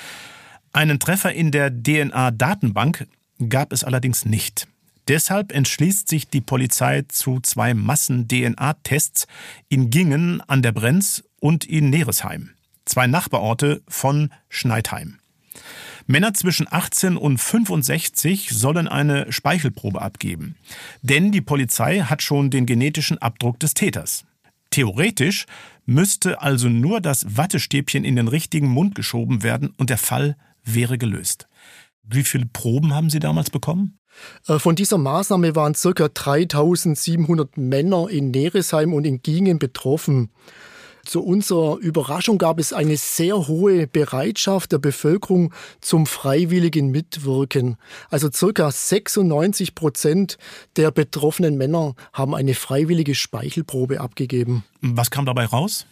[0.73, 3.09] Einen Treffer in der DNA-Datenbank
[3.49, 4.69] gab es allerdings nicht.
[5.09, 9.27] Deshalb entschließt sich die Polizei zu zwei Massen-DNA-Tests
[9.69, 12.51] in Gingen an der Brenz und in Neresheim,
[12.85, 15.19] zwei Nachbarorte von Schneidheim.
[16.09, 20.57] Männer zwischen 18 und 65 sollen eine Speichelprobe abgeben.
[21.03, 24.25] Denn die Polizei hat schon den genetischen Abdruck des Täters.
[24.71, 25.45] Theoretisch
[25.85, 30.97] müsste also nur das Wattestäbchen in den richtigen Mund geschoben werden und der Fall wäre
[30.97, 31.47] gelöst.
[32.03, 33.99] Wie viele Proben haben Sie damals bekommen?
[34.47, 36.09] Äh, von dieser Maßnahme waren ca.
[36.09, 40.31] 3700 Männer in Neresheim und in Gingen betroffen.
[41.09, 47.79] Zu unserer Überraschung gab es eine sehr hohe Bereitschaft der Bevölkerung zum freiwilligen Mitwirken.
[48.11, 50.37] Also circa 96 Prozent
[50.77, 54.65] der betroffenen Männer haben eine freiwillige Speichelprobe abgegeben.
[54.83, 55.87] Was kam dabei raus?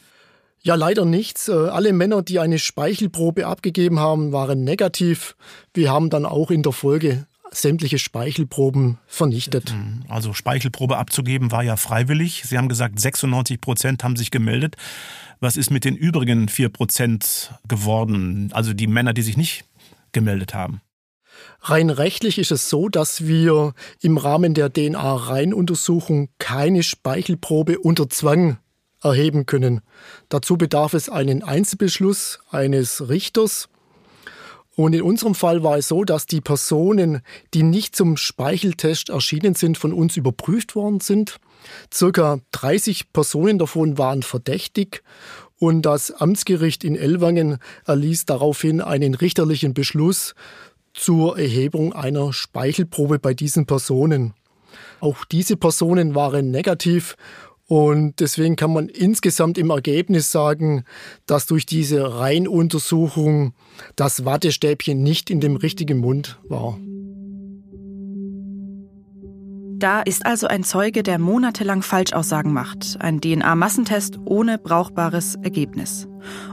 [0.60, 1.48] Ja, leider nichts.
[1.48, 5.34] Äh, alle Männer, die eine Speichelprobe abgegeben haben, waren negativ.
[5.72, 9.72] Wir haben dann auch in der Folge sämtliche Speichelproben vernichtet.
[9.72, 10.04] Mhm.
[10.08, 12.42] Also Speichelprobe abzugeben war ja freiwillig.
[12.44, 14.76] Sie haben gesagt, 96 Prozent haben sich gemeldet.
[15.40, 18.50] Was ist mit den übrigen 4 Prozent geworden?
[18.52, 19.64] Also die Männer, die sich nicht
[20.12, 20.80] gemeldet haben?
[21.60, 28.58] Rein rechtlich ist es so, dass wir im Rahmen der DNA-Reihenuntersuchung keine Speichelprobe unter Zwang
[29.02, 29.80] erheben können.
[30.28, 33.68] Dazu bedarf es einen Einzelbeschluss eines Richters
[34.76, 37.22] und in unserem Fall war es so, dass die Personen,
[37.54, 41.38] die nicht zum Speicheltest erschienen sind, von uns überprüft worden sind.
[41.92, 45.02] Circa 30 Personen davon waren verdächtig
[45.58, 47.56] und das Amtsgericht in Ellwangen
[47.86, 50.34] erließ daraufhin einen richterlichen Beschluss
[50.92, 54.34] zur Erhebung einer Speichelprobe bei diesen Personen.
[55.00, 57.16] Auch diese Personen waren negativ
[57.68, 60.84] und deswegen kann man insgesamt im Ergebnis sagen,
[61.26, 63.54] dass durch diese Reihenuntersuchung
[63.96, 66.78] das Wattestäbchen nicht in dem richtigen Mund war.
[69.78, 72.96] Da ist also ein Zeuge, der monatelang Falschaussagen macht.
[72.98, 76.08] Ein DNA-Massentest ohne brauchbares Ergebnis.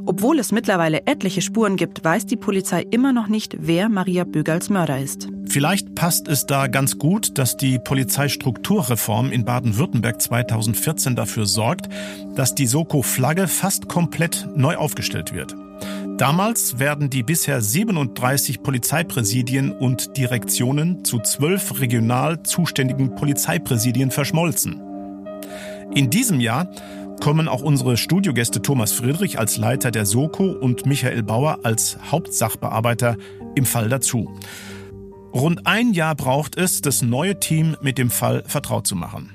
[0.06, 4.70] Obwohl es mittlerweile etliche Spuren gibt, weiß die Polizei immer noch nicht, wer Maria Bögerls
[4.70, 5.30] Mörder ist.
[5.48, 11.88] Vielleicht passt es da ganz gut, dass die Polizeistrukturreform in Baden-Württemberg 2014 dafür sorgt,
[12.36, 15.56] dass die Soko-Flagge fast komplett neu aufgestellt wird.
[16.18, 24.80] Damals werden die bisher 37 Polizeipräsidien und Direktionen zu zwölf regional zuständigen Polizeipräsidien verschmolzen.
[25.96, 26.70] In diesem Jahr
[27.20, 33.18] kommen auch unsere Studiogäste Thomas Friedrich als Leiter der Soko und Michael Bauer als Hauptsachbearbeiter
[33.56, 34.30] im Fall dazu.
[35.34, 39.32] Rund ein Jahr braucht es, das neue Team mit dem Fall vertraut zu machen.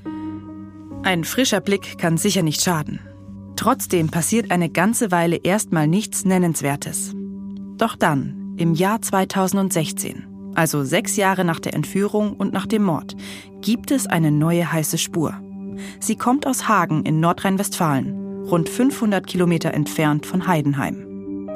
[1.03, 3.01] Ein frischer Blick kann sicher nicht schaden.
[3.59, 7.12] Trotzdem passiert eine ganze Weile erstmal nichts Nennenswertes.
[7.76, 13.16] Doch dann, im Jahr 2016, also sechs Jahre nach der Entführung und nach dem Mord,
[13.61, 15.34] gibt es eine neue heiße Spur.
[15.98, 21.48] Sie kommt aus Hagen in Nordrhein-Westfalen, rund 500 Kilometer entfernt von Heidenheim.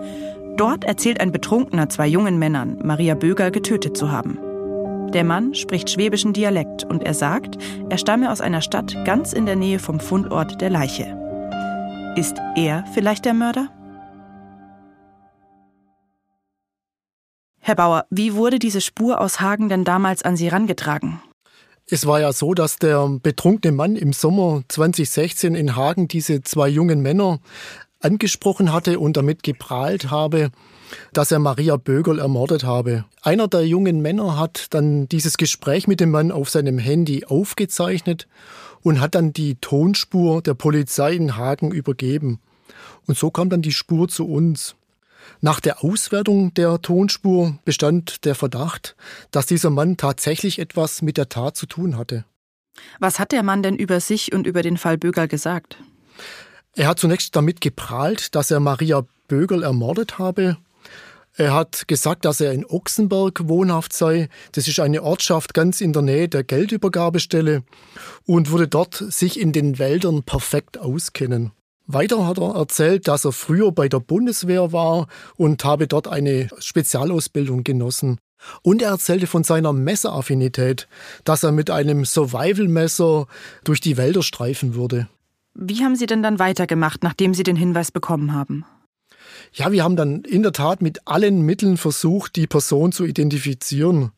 [0.56, 4.38] Dort erzählt ein Betrunkener zwei jungen Männern, Maria Böger getötet zu haben.
[5.12, 7.58] Der Mann spricht schwäbischen Dialekt und er sagt,
[7.90, 11.21] er stamme aus einer Stadt ganz in der Nähe vom Fundort der Leiche.
[12.14, 13.72] Ist er vielleicht der Mörder?
[17.58, 21.22] Herr Bauer, wie wurde diese Spur aus Hagen denn damals an Sie herangetragen?
[21.86, 26.68] Es war ja so, dass der betrunkene Mann im Sommer 2016 in Hagen diese zwei
[26.68, 27.40] jungen Männer
[28.04, 30.50] angesprochen hatte und damit geprahlt habe,
[31.12, 33.04] dass er Maria Bögerl ermordet habe.
[33.22, 38.28] Einer der jungen Männer hat dann dieses Gespräch mit dem Mann auf seinem Handy aufgezeichnet
[38.82, 42.40] und hat dann die Tonspur der Polizei in Hagen übergeben.
[43.06, 44.76] Und so kam dann die Spur zu uns.
[45.40, 48.96] Nach der Auswertung der Tonspur bestand der Verdacht,
[49.30, 52.24] dass dieser Mann tatsächlich etwas mit der Tat zu tun hatte.
[52.98, 55.78] Was hat der Mann denn über sich und über den Fall Bögerl gesagt?
[56.74, 60.56] Er hat zunächst damit geprahlt, dass er Maria Bögerl ermordet habe.
[61.36, 64.28] Er hat gesagt, dass er in Ochsenberg wohnhaft sei.
[64.52, 67.62] Das ist eine Ortschaft ganz in der Nähe der Geldübergabestelle
[68.26, 71.52] und würde dort sich in den Wäldern perfekt auskennen.
[71.86, 76.48] Weiter hat er erzählt, dass er früher bei der Bundeswehr war und habe dort eine
[76.58, 78.18] Spezialausbildung genossen.
[78.62, 80.88] Und er erzählte von seiner Messeraffinität,
[81.24, 83.26] dass er mit einem Survival-Messer
[83.64, 85.08] durch die Wälder streifen würde.
[85.54, 88.64] Wie haben Sie denn dann weitergemacht, nachdem Sie den Hinweis bekommen haben?
[89.52, 94.12] Ja, wir haben dann in der Tat mit allen Mitteln versucht, die Person zu identifizieren.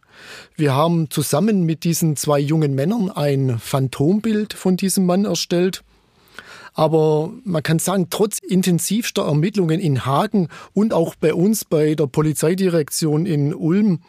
[0.55, 5.82] Wir haben zusammen mit diesen zwei jungen Männern ein Phantombild von diesem Mann erstellt
[6.75, 12.07] aber man kann sagen, trotz intensivster Ermittlungen in Hagen und auch bei uns bei der
[12.07, 14.01] Polizeidirektion in Ulm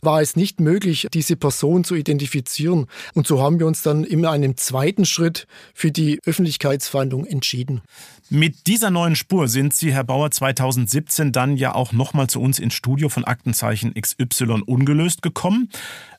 [0.00, 2.86] war es nicht möglich, diese Person zu identifizieren.
[3.14, 7.82] Und so haben wir uns dann in einem zweiten Schritt für die Öffentlichkeitsverhandlung entschieden.
[8.28, 12.58] Mit dieser neuen Spur sind Sie, Herr Bauer, 2017 dann ja auch nochmal zu uns
[12.58, 15.70] ins Studio von Aktenzeichen XY ungelöst gekommen.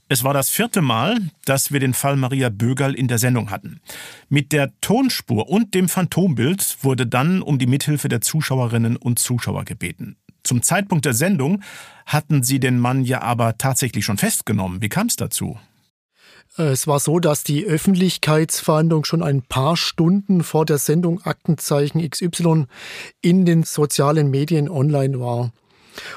[0.09, 3.81] Es war das vierte Mal, dass wir den Fall Maria Bögerl in der Sendung hatten.
[4.29, 9.65] Mit der Tonspur und dem Phantombild wurde dann um die Mithilfe der Zuschauerinnen und Zuschauer
[9.65, 10.15] gebeten.
[10.43, 11.61] Zum Zeitpunkt der Sendung
[12.05, 14.81] hatten sie den Mann ja aber tatsächlich schon festgenommen.
[14.81, 15.59] Wie kam es dazu?
[16.55, 22.65] Es war so, dass die Öffentlichkeitsverhandlung schon ein paar Stunden vor der Sendung Aktenzeichen XY
[23.21, 25.51] in den sozialen Medien online war.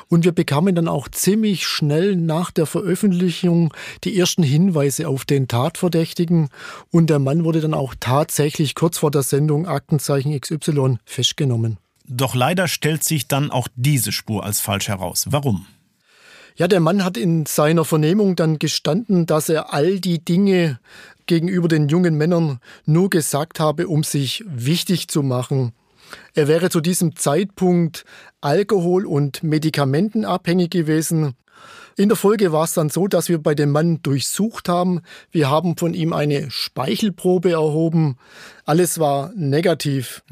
[0.08, 3.72] Und wir bekamen dann auch ziemlich schnell nach der Veröffentlichung
[4.04, 6.48] die ersten Hinweise auf den Tatverdächtigen
[6.90, 11.78] und der Mann wurde dann auch tatsächlich kurz vor der Sendung Aktenzeichen XY festgenommen.
[12.06, 15.26] Doch leider stellt sich dann auch diese Spur als falsch heraus.
[15.30, 15.66] Warum?
[16.56, 20.80] Ja, der Mann hat in seiner Vernehmung dann gestanden, dass er all die Dinge
[21.26, 25.72] gegenüber den jungen Männern nur gesagt habe, um sich wichtig zu machen.
[26.34, 28.04] Er wäre zu diesem Zeitpunkt
[28.40, 31.34] alkohol- und medikamentenabhängig gewesen.
[31.96, 35.02] In der Folge war es dann so, dass wir bei dem Mann durchsucht haben.
[35.30, 38.16] Wir haben von ihm eine Speichelprobe erhoben.
[38.64, 40.22] Alles war negativ.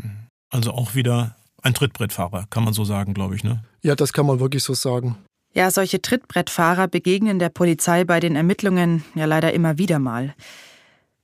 [0.51, 3.63] Also auch wieder ein Trittbrettfahrer, kann man so sagen, glaube ich, ne?
[3.83, 5.19] Ja, das kann man wirklich so sagen.
[5.53, 10.35] Ja, solche Trittbrettfahrer begegnen der Polizei bei den Ermittlungen ja leider immer wieder mal.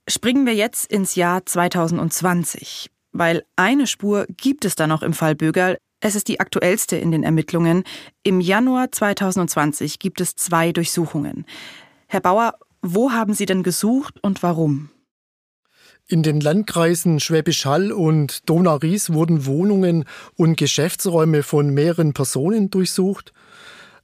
[0.07, 5.35] Springen wir jetzt ins Jahr 2020 weil eine Spur gibt es da noch im Fall
[5.35, 5.77] Bögerl.
[6.01, 7.83] Es ist die aktuellste in den Ermittlungen.
[8.23, 11.45] Im Januar 2020 gibt es zwei Durchsuchungen.
[12.07, 14.89] Herr Bauer, wo haben Sie denn gesucht und warum?
[16.07, 20.05] In den Landkreisen Schwäbisch Hall und Donau-Ries wurden Wohnungen
[20.35, 23.33] und Geschäftsräume von mehreren Personen durchsucht.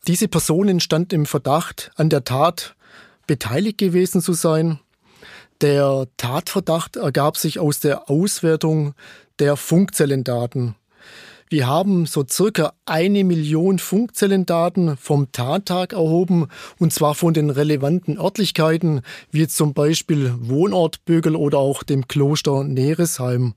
[0.08, 2.76] Diese Personen standen im Verdacht, an der Tat
[3.28, 4.80] beteiligt gewesen zu sein.
[5.62, 8.96] Der Tatverdacht ergab sich aus der Auswertung
[9.38, 10.74] der Funkzellendaten.
[11.50, 16.48] Wir haben so circa eine Million Funkzellendaten vom Tattag erhoben
[16.80, 22.64] und zwar von den relevanten Örtlichkeiten, wie zum Beispiel Wohnort Bögel oder auch dem Kloster
[22.64, 23.54] Neresheim.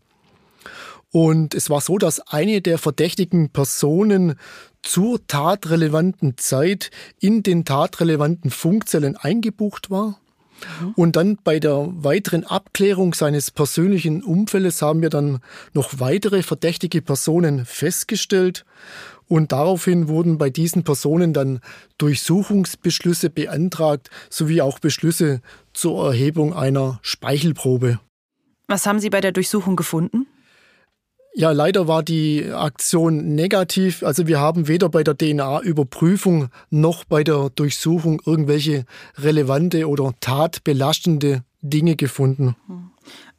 [1.11, 4.35] Und es war so, dass eine der verdächtigen Personen
[4.83, 10.19] zur tatrelevanten Zeit in den tatrelevanten Funkzellen eingebucht war.
[10.97, 15.41] Und dann bei der weiteren Abklärung seines persönlichen Umfeldes haben wir dann
[15.73, 18.65] noch weitere verdächtige Personen festgestellt.
[19.27, 21.61] Und daraufhin wurden bei diesen Personen dann
[21.99, 25.41] Durchsuchungsbeschlüsse beantragt, sowie auch Beschlüsse
[25.73, 28.01] zur Erhebung einer Speichelprobe.
[28.67, 30.27] Was haben Sie bei der Durchsuchung gefunden?
[31.37, 34.05] Ja, leider war die Aktion negativ.
[34.05, 38.85] Also wir haben weder bei der DNA-Überprüfung noch bei der Durchsuchung irgendwelche
[39.18, 42.55] relevante oder tatbelastende Dinge gefunden.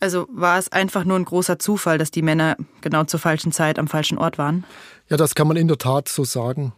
[0.01, 3.79] Also war es einfach nur ein großer Zufall, dass die Männer genau zur falschen Zeit
[3.79, 4.65] am falschen Ort waren?
[5.09, 6.73] Ja, das kann man in der Tat so sagen.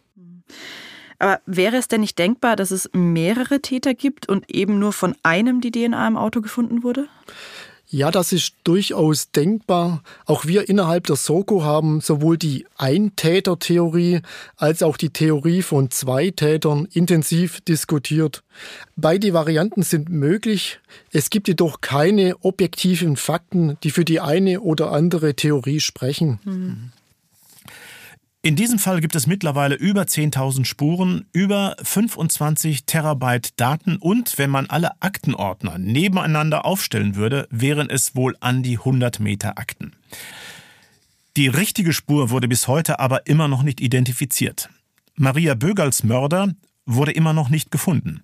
[1.18, 5.16] Aber wäre es denn nicht denkbar, dass es mehrere Täter gibt und eben nur von
[5.24, 7.08] einem die DNA im Auto gefunden wurde?
[7.90, 10.02] Ja, das ist durchaus denkbar.
[10.26, 14.20] Auch wir innerhalb der Soko haben sowohl die Eintäter-Theorie
[14.56, 18.42] als auch die Theorie von zwei Tätern intensiv diskutiert.
[18.96, 20.80] Beide Varianten sind möglich.
[21.12, 26.40] Es gibt jedoch keine objektiven Fakten, die für die eine oder andere Theorie sprechen.
[26.44, 26.92] Mhm.
[28.40, 34.48] In diesem Fall gibt es mittlerweile über 10.000 Spuren, über 25 Terabyte Daten und wenn
[34.48, 39.96] man alle Aktenordner nebeneinander aufstellen würde, wären es wohl an die 100 Meter Akten.
[41.36, 44.68] Die richtige Spur wurde bis heute aber immer noch nicht identifiziert.
[45.16, 46.54] Maria Bögerls Mörder
[46.86, 48.22] wurde immer noch nicht gefunden.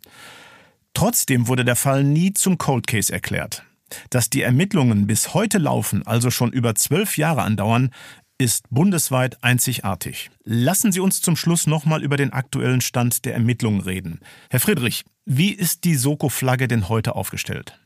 [0.95, 3.65] Trotzdem wurde der Fall nie zum Cold Case erklärt.
[4.11, 7.91] Dass die Ermittlungen bis heute laufen, also schon über zwölf Jahre andauern,
[8.39, 10.31] ist bundesweit einzigartig.
[10.43, 14.21] Lassen Sie uns zum Schluss nochmal über den aktuellen Stand der Ermittlungen reden.
[14.51, 17.79] Herr Friedrich, wie ist die Soko-Flagge denn heute aufgestellt?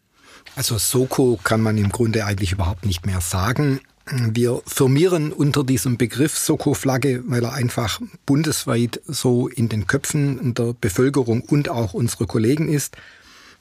[0.56, 3.80] Also Soko kann man im Grunde eigentlich überhaupt nicht mehr sagen.
[4.10, 10.74] Wir firmieren unter diesem Begriff Soko-Flagge, weil er einfach bundesweit so in den Köpfen der
[10.80, 12.96] Bevölkerung und auch unserer Kollegen ist.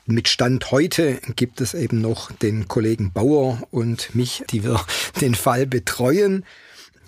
[0.06, 4.80] Mit Stand heute gibt es eben noch den Kollegen Bauer und mich, die wir
[5.22, 6.46] den Fall betreuen.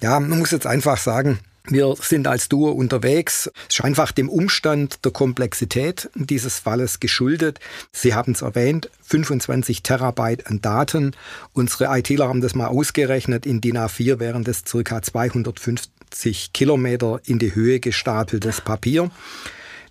[0.02, 1.39] Ja, man muss jetzt einfach sagen,
[1.72, 3.52] wir sind als Duo unterwegs.
[3.68, 7.60] Es ist einfach dem Umstand der Komplexität dieses Falles geschuldet.
[7.91, 11.16] Sie haben es erwähnt, 25 Terabyte an Daten.
[11.54, 13.45] Unsere ITler haben das mal ausgerechnet.
[13.45, 19.12] In DIN A4 wären das circa 250 Kilometer in die Höhe gestapeltes Papier.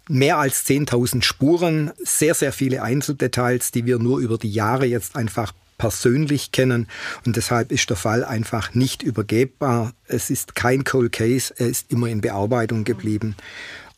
[0.09, 5.15] Mehr als 10.000 Spuren, sehr, sehr viele Einzeldetails, die wir nur über die Jahre jetzt
[5.17, 6.89] einfach persönlich kennen
[7.24, 9.93] und deshalb ist der Fall einfach nicht übergebbar.
[10.07, 13.37] Es ist kein Cold Case, er ist immer in Bearbeitung geblieben.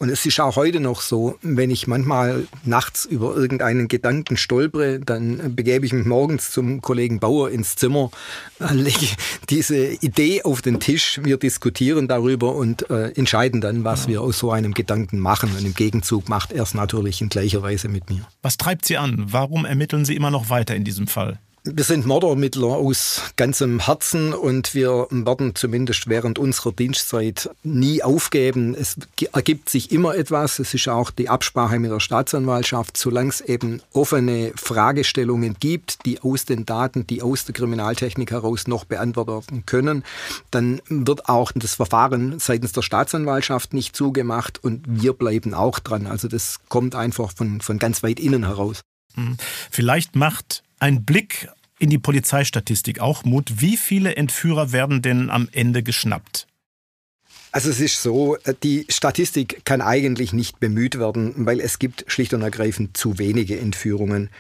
[0.01, 4.99] Und es ist auch heute noch so, wenn ich manchmal nachts über irgendeinen Gedanken stolpere,
[4.99, 8.11] dann begebe ich mich morgens zum Kollegen Bauer ins Zimmer,
[8.70, 9.09] lege
[9.51, 14.39] diese Idee auf den Tisch, wir diskutieren darüber und äh, entscheiden dann, was wir aus
[14.39, 15.55] so einem Gedanken machen.
[15.55, 18.26] Und im Gegenzug macht er es natürlich in gleicher Weise mit mir.
[18.41, 19.26] Was treibt Sie an?
[19.26, 21.39] Warum ermitteln Sie immer noch weiter in diesem Fall?
[21.63, 28.75] Wir sind Mordermittler aus ganzem Herzen und wir werden zumindest während unserer Dienstzeit nie aufgeben.
[28.75, 28.97] Es
[29.35, 30.59] ergibt sich immer etwas.
[30.59, 32.97] Es ist auch die Absprache mit der Staatsanwaltschaft.
[32.97, 38.67] Solange es eben offene Fragestellungen gibt, die aus den Daten, die aus der Kriminaltechnik heraus
[38.67, 40.05] noch beantwortet werden können,
[40.51, 46.07] dann wird auch das Verfahren seitens der Staatsanwaltschaft nicht zugemacht und wir bleiben auch dran.
[46.07, 48.81] Also das kommt einfach von, von ganz weit innen heraus.
[49.15, 49.37] Hm.
[49.71, 53.61] Vielleicht macht ein Blick in die Polizeistatistik auch Mut.
[53.61, 56.47] Wie viele Entführer werden denn am Ende geschnappt?
[57.53, 62.33] Also es ist so, die Statistik kann eigentlich nicht bemüht werden, weil es gibt schlicht
[62.33, 64.31] und ergreifend zu wenige Entführungen.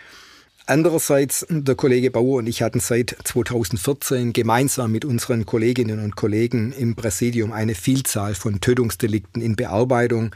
[0.66, 6.72] Andererseits, der Kollege Bauer und ich hatten seit 2014 gemeinsam mit unseren Kolleginnen und Kollegen
[6.72, 10.30] im Präsidium eine Vielzahl von Tötungsdelikten in Bearbeitung.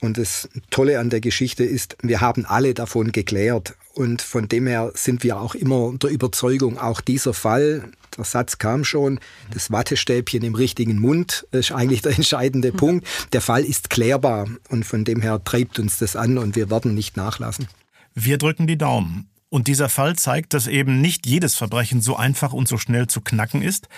[0.00, 3.74] Und das Tolle an der Geschichte ist, wir haben alle davon geklärt.
[3.92, 8.58] Und von dem her sind wir auch immer der Überzeugung, auch dieser Fall, der Satz
[8.58, 9.20] kam schon,
[9.52, 12.72] das Wattestäbchen im richtigen Mund ist eigentlich der entscheidende.
[12.72, 13.06] Punkt.
[13.32, 16.94] Der Fall ist klärbar und von dem her treibt uns das an und wir werden
[16.94, 17.68] nicht nachlassen.
[18.14, 19.28] Wir drücken die Daumen.
[19.50, 23.20] Und dieser Fall zeigt, dass eben nicht jedes Verbrechen so einfach und so schnell zu
[23.20, 23.88] knacken ist.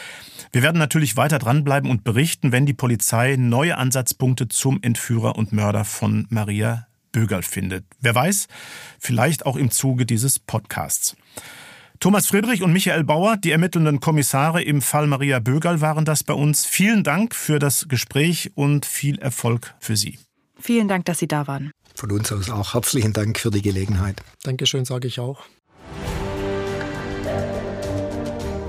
[0.51, 5.53] Wir werden natürlich weiter dranbleiben und berichten, wenn die Polizei neue Ansatzpunkte zum Entführer und
[5.53, 7.85] Mörder von Maria Bögerl findet.
[8.01, 8.49] Wer weiß,
[8.99, 11.17] vielleicht auch im Zuge dieses Podcasts.
[12.01, 16.35] Thomas Friedrich und Michael Bauer, die ermittelnden Kommissare im Fall Maria Bögerl, waren das bei
[16.35, 16.65] uns.
[16.67, 20.19] Vielen Dank für das Gespräch und viel Erfolg für Sie.
[20.59, 21.71] Vielen Dank, dass Sie da waren.
[21.95, 24.23] Von uns aus auch herzlichen Dank für die Gelegenheit.
[24.43, 25.41] Dankeschön, sage ich auch.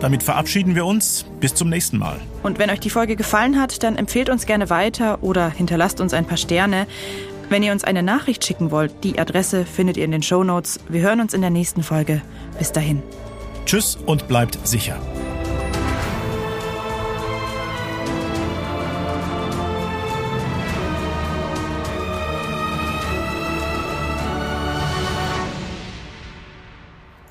[0.03, 1.25] Damit verabschieden wir uns.
[1.39, 2.19] Bis zum nächsten Mal.
[2.43, 6.13] Und wenn euch die Folge gefallen hat, dann empfehlt uns gerne weiter oder hinterlasst uns
[6.13, 6.87] ein paar Sterne.
[7.47, 10.81] Wenn ihr uns eine Nachricht schicken wollt, die Adresse findet ihr in den Show Notes.
[10.89, 12.21] Wir hören uns in der nächsten Folge.
[12.59, 13.01] Bis dahin.
[13.65, 14.99] Tschüss und bleibt sicher.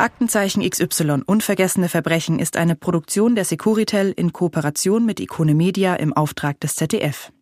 [0.03, 6.13] Aktenzeichen XY Unvergessene Verbrechen ist eine Produktion der Securitel in Kooperation mit Ikone Media im
[6.13, 7.33] Auftrag des ZDF.